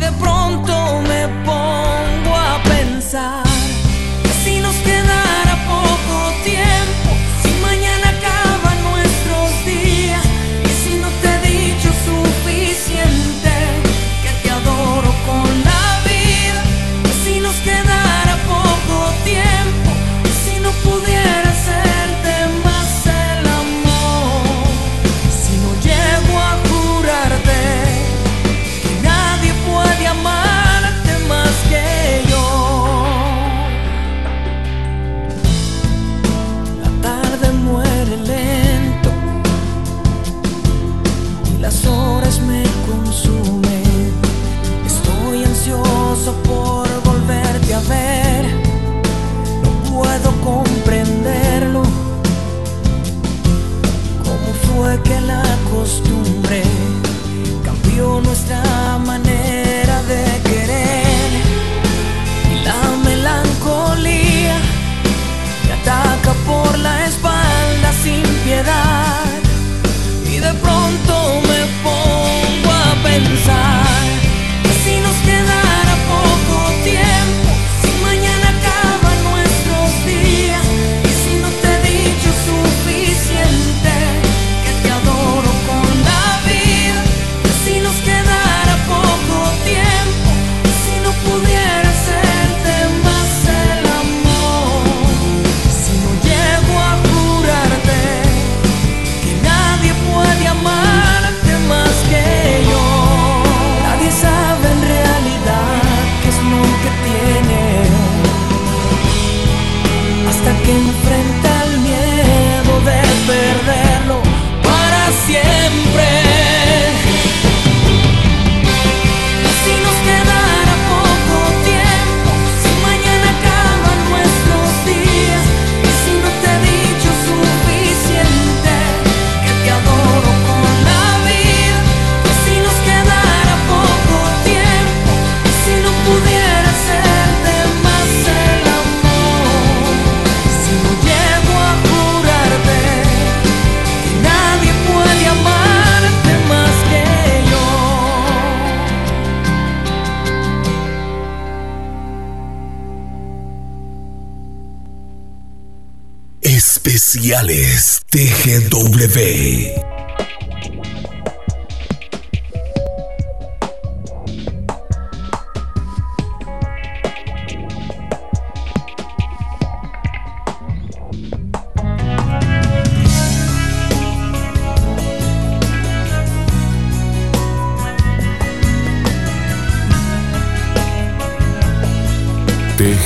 De 0.00 0.10
pronto 0.12 1.02
me 1.02 1.28
pongo 1.44 2.34
a 2.34 2.62
pensar 2.64 3.49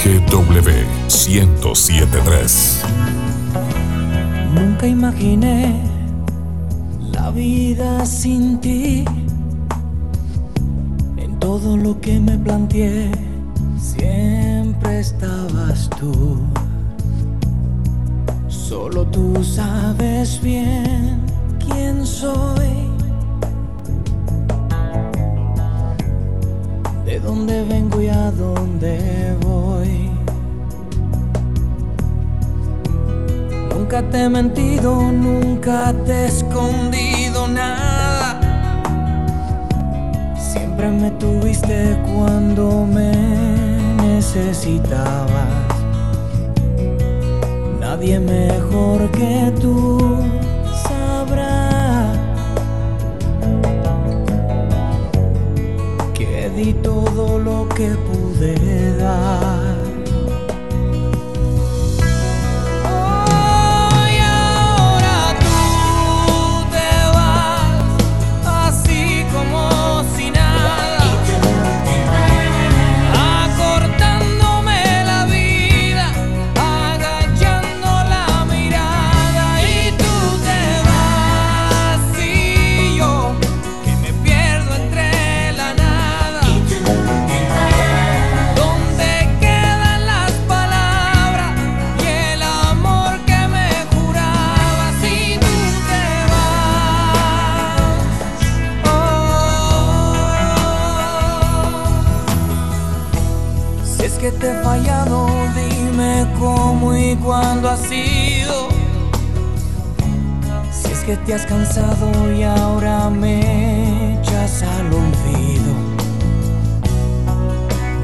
TGW 0.04 0.84
1073. 1.08 2.84
Nunca 4.54 4.86
imaginé 4.86 5.80
la 7.10 7.30
vida 7.30 8.04
sin 8.04 8.60
ti. 8.60 9.06
En 11.16 11.38
todo 11.38 11.78
lo 11.78 11.98
que 12.02 12.20
me 12.20 12.36
planteé, 12.36 13.10
siempre 13.78 15.00
estabas 15.00 15.88
tú. 15.98 16.36
Solo 18.48 19.06
tú 19.06 19.42
sabes 19.42 20.38
bien 20.42 21.18
quién 21.66 22.04
soy. 22.04 22.93
Dónde 27.24 27.64
vengo 27.64 28.00
y 28.02 28.08
a 28.08 28.30
dónde 28.30 29.34
voy. 29.40 30.10
Nunca 33.70 34.02
te 34.10 34.24
he 34.24 34.28
mentido, 34.28 35.10
nunca 35.10 35.92
te 36.04 36.12
he 36.12 36.26
escondido 36.26 37.48
nada. 37.48 38.40
Siempre 40.38 40.90
me 40.90 41.10
tuviste 41.12 41.98
cuando 42.14 42.86
me 42.86 43.12
necesitabas. 44.02 45.48
Nadie 47.80 48.20
mejor 48.20 49.10
que 49.12 49.52
tú 49.60 50.18
todo 56.94 57.38
lo 57.40 57.68
que 57.70 57.88
pude 58.06 58.96
dar. 58.98 59.63
Cuando 107.16 107.70
has 107.70 107.80
sido. 107.80 108.68
Si 110.72 110.92
es 110.92 111.00
que 111.00 111.16
te 111.18 111.34
has 111.34 111.46
cansado 111.46 112.32
y 112.32 112.42
ahora 112.42 113.10
me 113.10 114.20
echas 114.20 114.62
al 114.62 114.86
olvido. 114.86 115.72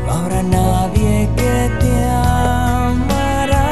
No 0.06 0.12
habrá 0.12 0.42
nadie 0.42 1.28
que 1.36 1.70
te 1.80 2.04
amará. 2.10 3.66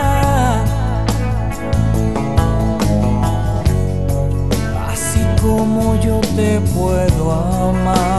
Así 4.90 5.20
como 5.40 6.00
yo 6.00 6.20
te 6.36 6.60
puedo 6.60 7.32
amar. 7.32 8.17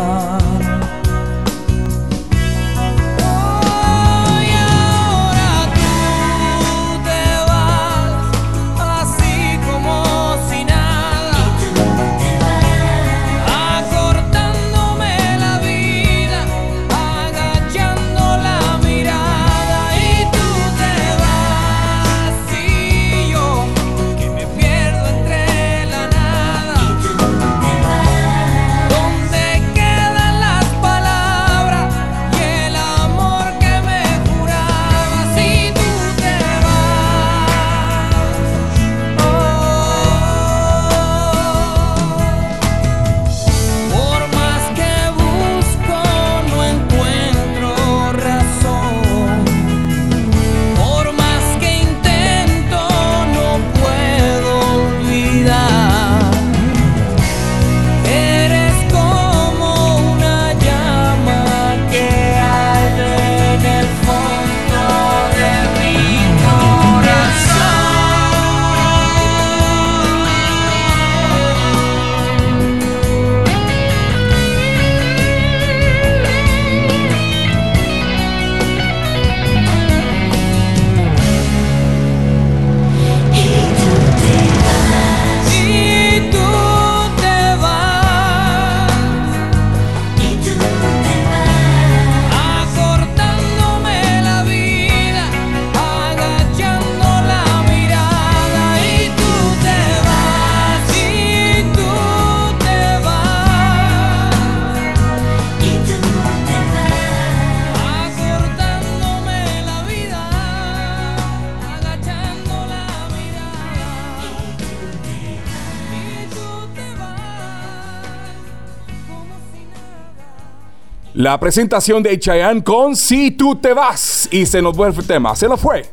La 121.30 121.40
presentación 121.40 122.02
de 122.02 122.18
Chayanne 122.18 122.64
con 122.64 122.96
Si 122.96 123.30
tú 123.30 123.56
te 123.56 123.72
vas 123.72 124.28
y 124.32 124.48
se 124.48 124.64
nos 124.64 124.76
fue 124.76 124.88
el 124.88 124.96
tema, 125.06 125.36
se 125.36 125.48
lo 125.48 125.58
fue. 125.58 125.86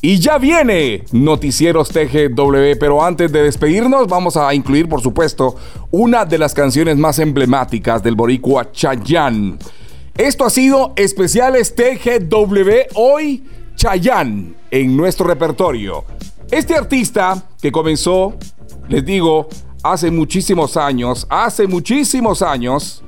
Y 0.00 0.18
ya 0.18 0.38
viene 0.38 1.04
Noticieros 1.12 1.90
TGW, 1.90 2.78
pero 2.80 3.04
antes 3.04 3.30
de 3.30 3.42
despedirnos 3.42 4.06
vamos 4.06 4.38
a 4.38 4.54
incluir, 4.54 4.88
por 4.88 5.02
supuesto, 5.02 5.56
una 5.90 6.24
de 6.24 6.38
las 6.38 6.54
canciones 6.54 6.96
más 6.96 7.18
emblemáticas 7.18 8.02
del 8.02 8.14
boricua 8.14 8.72
Chayanne. 8.72 9.58
Esto 10.16 10.46
ha 10.46 10.48
sido 10.48 10.94
Especiales 10.96 11.74
TGW, 11.74 12.70
hoy 12.94 13.44
Chayanne 13.76 14.54
en 14.70 14.96
nuestro 14.96 15.26
repertorio. 15.26 16.06
Este 16.50 16.74
artista 16.74 17.46
que 17.60 17.70
comenzó, 17.70 18.38
les 18.88 19.04
digo, 19.04 19.50
hace 19.82 20.10
muchísimos 20.10 20.78
años, 20.78 21.26
hace 21.28 21.66
muchísimos 21.66 22.40
años, 22.40 23.02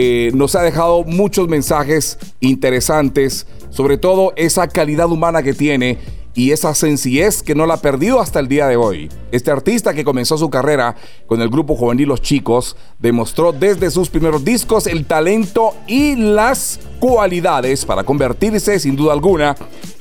eh, 0.00 0.30
nos 0.32 0.54
ha 0.54 0.62
dejado 0.62 1.02
muchos 1.02 1.48
mensajes 1.48 2.18
interesantes, 2.38 3.48
sobre 3.70 3.98
todo 3.98 4.32
esa 4.36 4.68
calidad 4.68 5.10
humana 5.10 5.42
que 5.42 5.54
tiene 5.54 5.98
y 6.36 6.52
esa 6.52 6.72
sencillez 6.76 7.42
que 7.42 7.56
no 7.56 7.66
la 7.66 7.74
ha 7.74 7.80
perdido 7.80 8.20
hasta 8.20 8.38
el 8.38 8.46
día 8.46 8.68
de 8.68 8.76
hoy. 8.76 9.08
Este 9.32 9.50
artista 9.50 9.94
que 9.94 10.04
comenzó 10.04 10.38
su 10.38 10.50
carrera 10.50 10.94
con 11.26 11.42
el 11.42 11.48
grupo 11.48 11.74
juvenil 11.74 12.06
Los 12.06 12.22
Chicos 12.22 12.76
demostró 13.00 13.50
desde 13.50 13.90
sus 13.90 14.08
primeros 14.08 14.44
discos 14.44 14.86
el 14.86 15.04
talento 15.04 15.74
y 15.88 16.14
las 16.14 16.78
cualidades 17.00 17.84
para 17.84 18.04
convertirse 18.04 18.78
sin 18.78 18.94
duda 18.94 19.14
alguna 19.14 19.56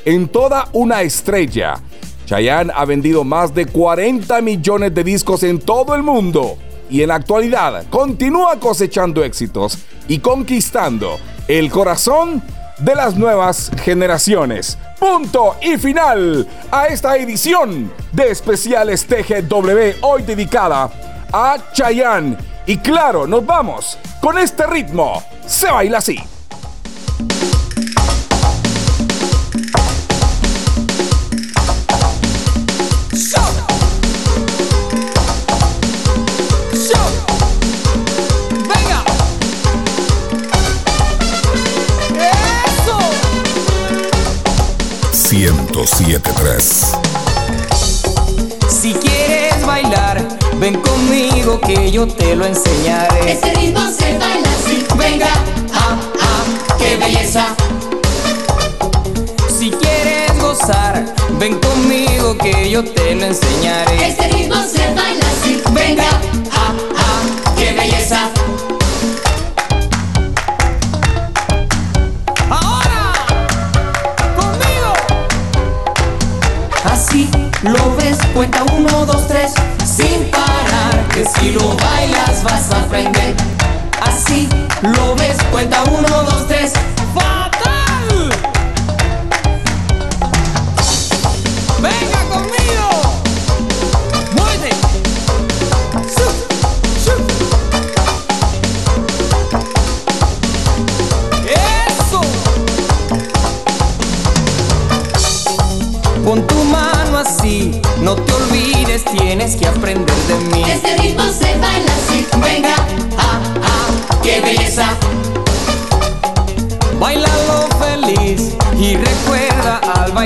en 0.06 0.28
toda 0.28 0.70
una 0.74 1.02
estrella. 1.02 1.82
Chayanne 2.28 2.72
ha 2.76 2.86
vendido 2.86 3.24
más 3.24 3.56
de 3.56 3.66
40 3.66 4.42
millones 4.42 4.94
de 4.94 5.04
discos 5.04 5.42
en 5.42 5.58
todo 5.58 5.96
el 5.96 6.04
mundo 6.04 6.60
y 6.90 7.02
en 7.02 7.10
la 7.10 7.16
actualidad 7.16 7.86
continúa 7.90 8.60
cosechando 8.60 9.24
éxitos 9.24 9.78
y 10.08 10.20
conquistando 10.20 11.20
el 11.48 11.70
corazón 11.70 12.42
de 12.80 12.96
las 12.96 13.16
nuevas 13.16 13.72
generaciones. 13.84 14.78
Punto 15.00 15.56
y 15.62 15.78
final 15.78 16.48
a 16.72 16.88
esta 16.88 17.18
edición 17.18 17.92
de 18.12 18.32
especiales 18.32 19.06
TGW 19.06 20.02
hoy 20.02 20.24
dedicada 20.24 20.90
a 21.32 21.58
Chayanne. 21.74 22.38
Y 22.66 22.78
claro, 22.78 23.26
nos 23.28 23.46
vamos 23.46 23.98
con 24.22 24.38
este 24.38 24.66
ritmo. 24.68 25.24
Se 25.46 25.72
baila 25.72 26.00
así. 26.00 26.20
Si 48.70 48.94
quieres 48.94 49.66
bailar, 49.66 50.26
ven 50.62 50.80
conmigo 50.80 51.60
que 51.60 51.92
yo 51.92 52.08
te 52.08 52.38
lo 52.38 52.46
enseñaré. 52.46 53.34
Este 53.34 53.54
ritmo 53.54 53.82
se 53.92 54.18
baila 54.18 54.50
así. 54.50 54.86
Venga, 54.98 55.28
ah, 55.74 56.00
ah, 56.22 56.78
qué 56.80 56.96
belleza. 56.96 57.48
Si 59.60 59.72
quieres 59.72 60.42
gozar, 60.42 61.14
ven 61.38 61.60
conmigo 61.60 62.38
que 62.38 62.70
yo 62.70 62.82
te 62.82 63.14
lo 63.16 63.26
enseñaré. 63.26 64.08
Este 64.08 64.30
ritmo 64.30 64.56
se 64.64 64.94
baila 64.94 65.26
así. 65.28 65.62
Venga, 65.74 66.10
Lo 77.68 77.96
ves, 77.98 78.18
cuenta 78.34 78.64
uno, 78.74 79.06
dos, 79.06 79.28
tres, 79.28 79.54
sin 79.86 80.30
parar. 80.32 81.08
Que 81.14 81.26
si 81.26 81.52
lo 81.52 81.76
bailas 81.76 82.44
vas 82.44 82.72
a 82.72 82.80
aprender. 82.80 83.36
Así 84.02 84.48
lo 84.82 85.16
ves, 85.16 85.36
cuenta 85.52 85.84
uno, 85.84 86.08
dos, 86.24 86.48
tres. 86.48 86.72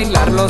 Bailarlo 0.02 0.48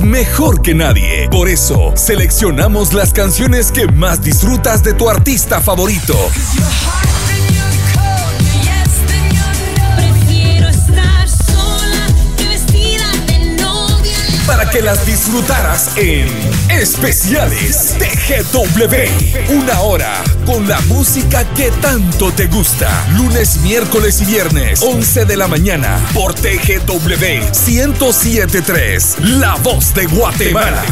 mejor 0.00 0.62
que 0.62 0.72
nadie. 0.72 1.28
Por 1.30 1.48
eso, 1.48 1.92
seleccionamos 1.96 2.92
las 2.92 3.12
canciones 3.12 3.72
que 3.72 3.86
más 3.88 4.22
disfrutas 4.22 4.84
de 4.84 4.94
tu 4.94 5.10
artista 5.10 5.60
favorito. 5.60 6.14
Que 14.74 14.82
las 14.82 15.06
disfrutaras 15.06 15.96
en 15.96 16.26
Especiales 16.68 17.94
TGW. 17.96 19.54
Una 19.54 19.80
hora 19.82 20.24
con 20.44 20.66
la 20.66 20.80
música 20.82 21.44
que 21.54 21.70
tanto 21.80 22.32
te 22.32 22.48
gusta. 22.48 22.90
Lunes, 23.16 23.58
miércoles 23.58 24.20
y 24.22 24.24
viernes, 24.24 24.82
11 24.82 25.26
de 25.26 25.36
la 25.36 25.46
mañana, 25.46 26.00
por 26.12 26.34
TGW 26.34 27.52
1073, 27.66 29.16
La 29.20 29.54
Voz 29.62 29.94
de 29.94 30.06
Guatemala. 30.06 30.82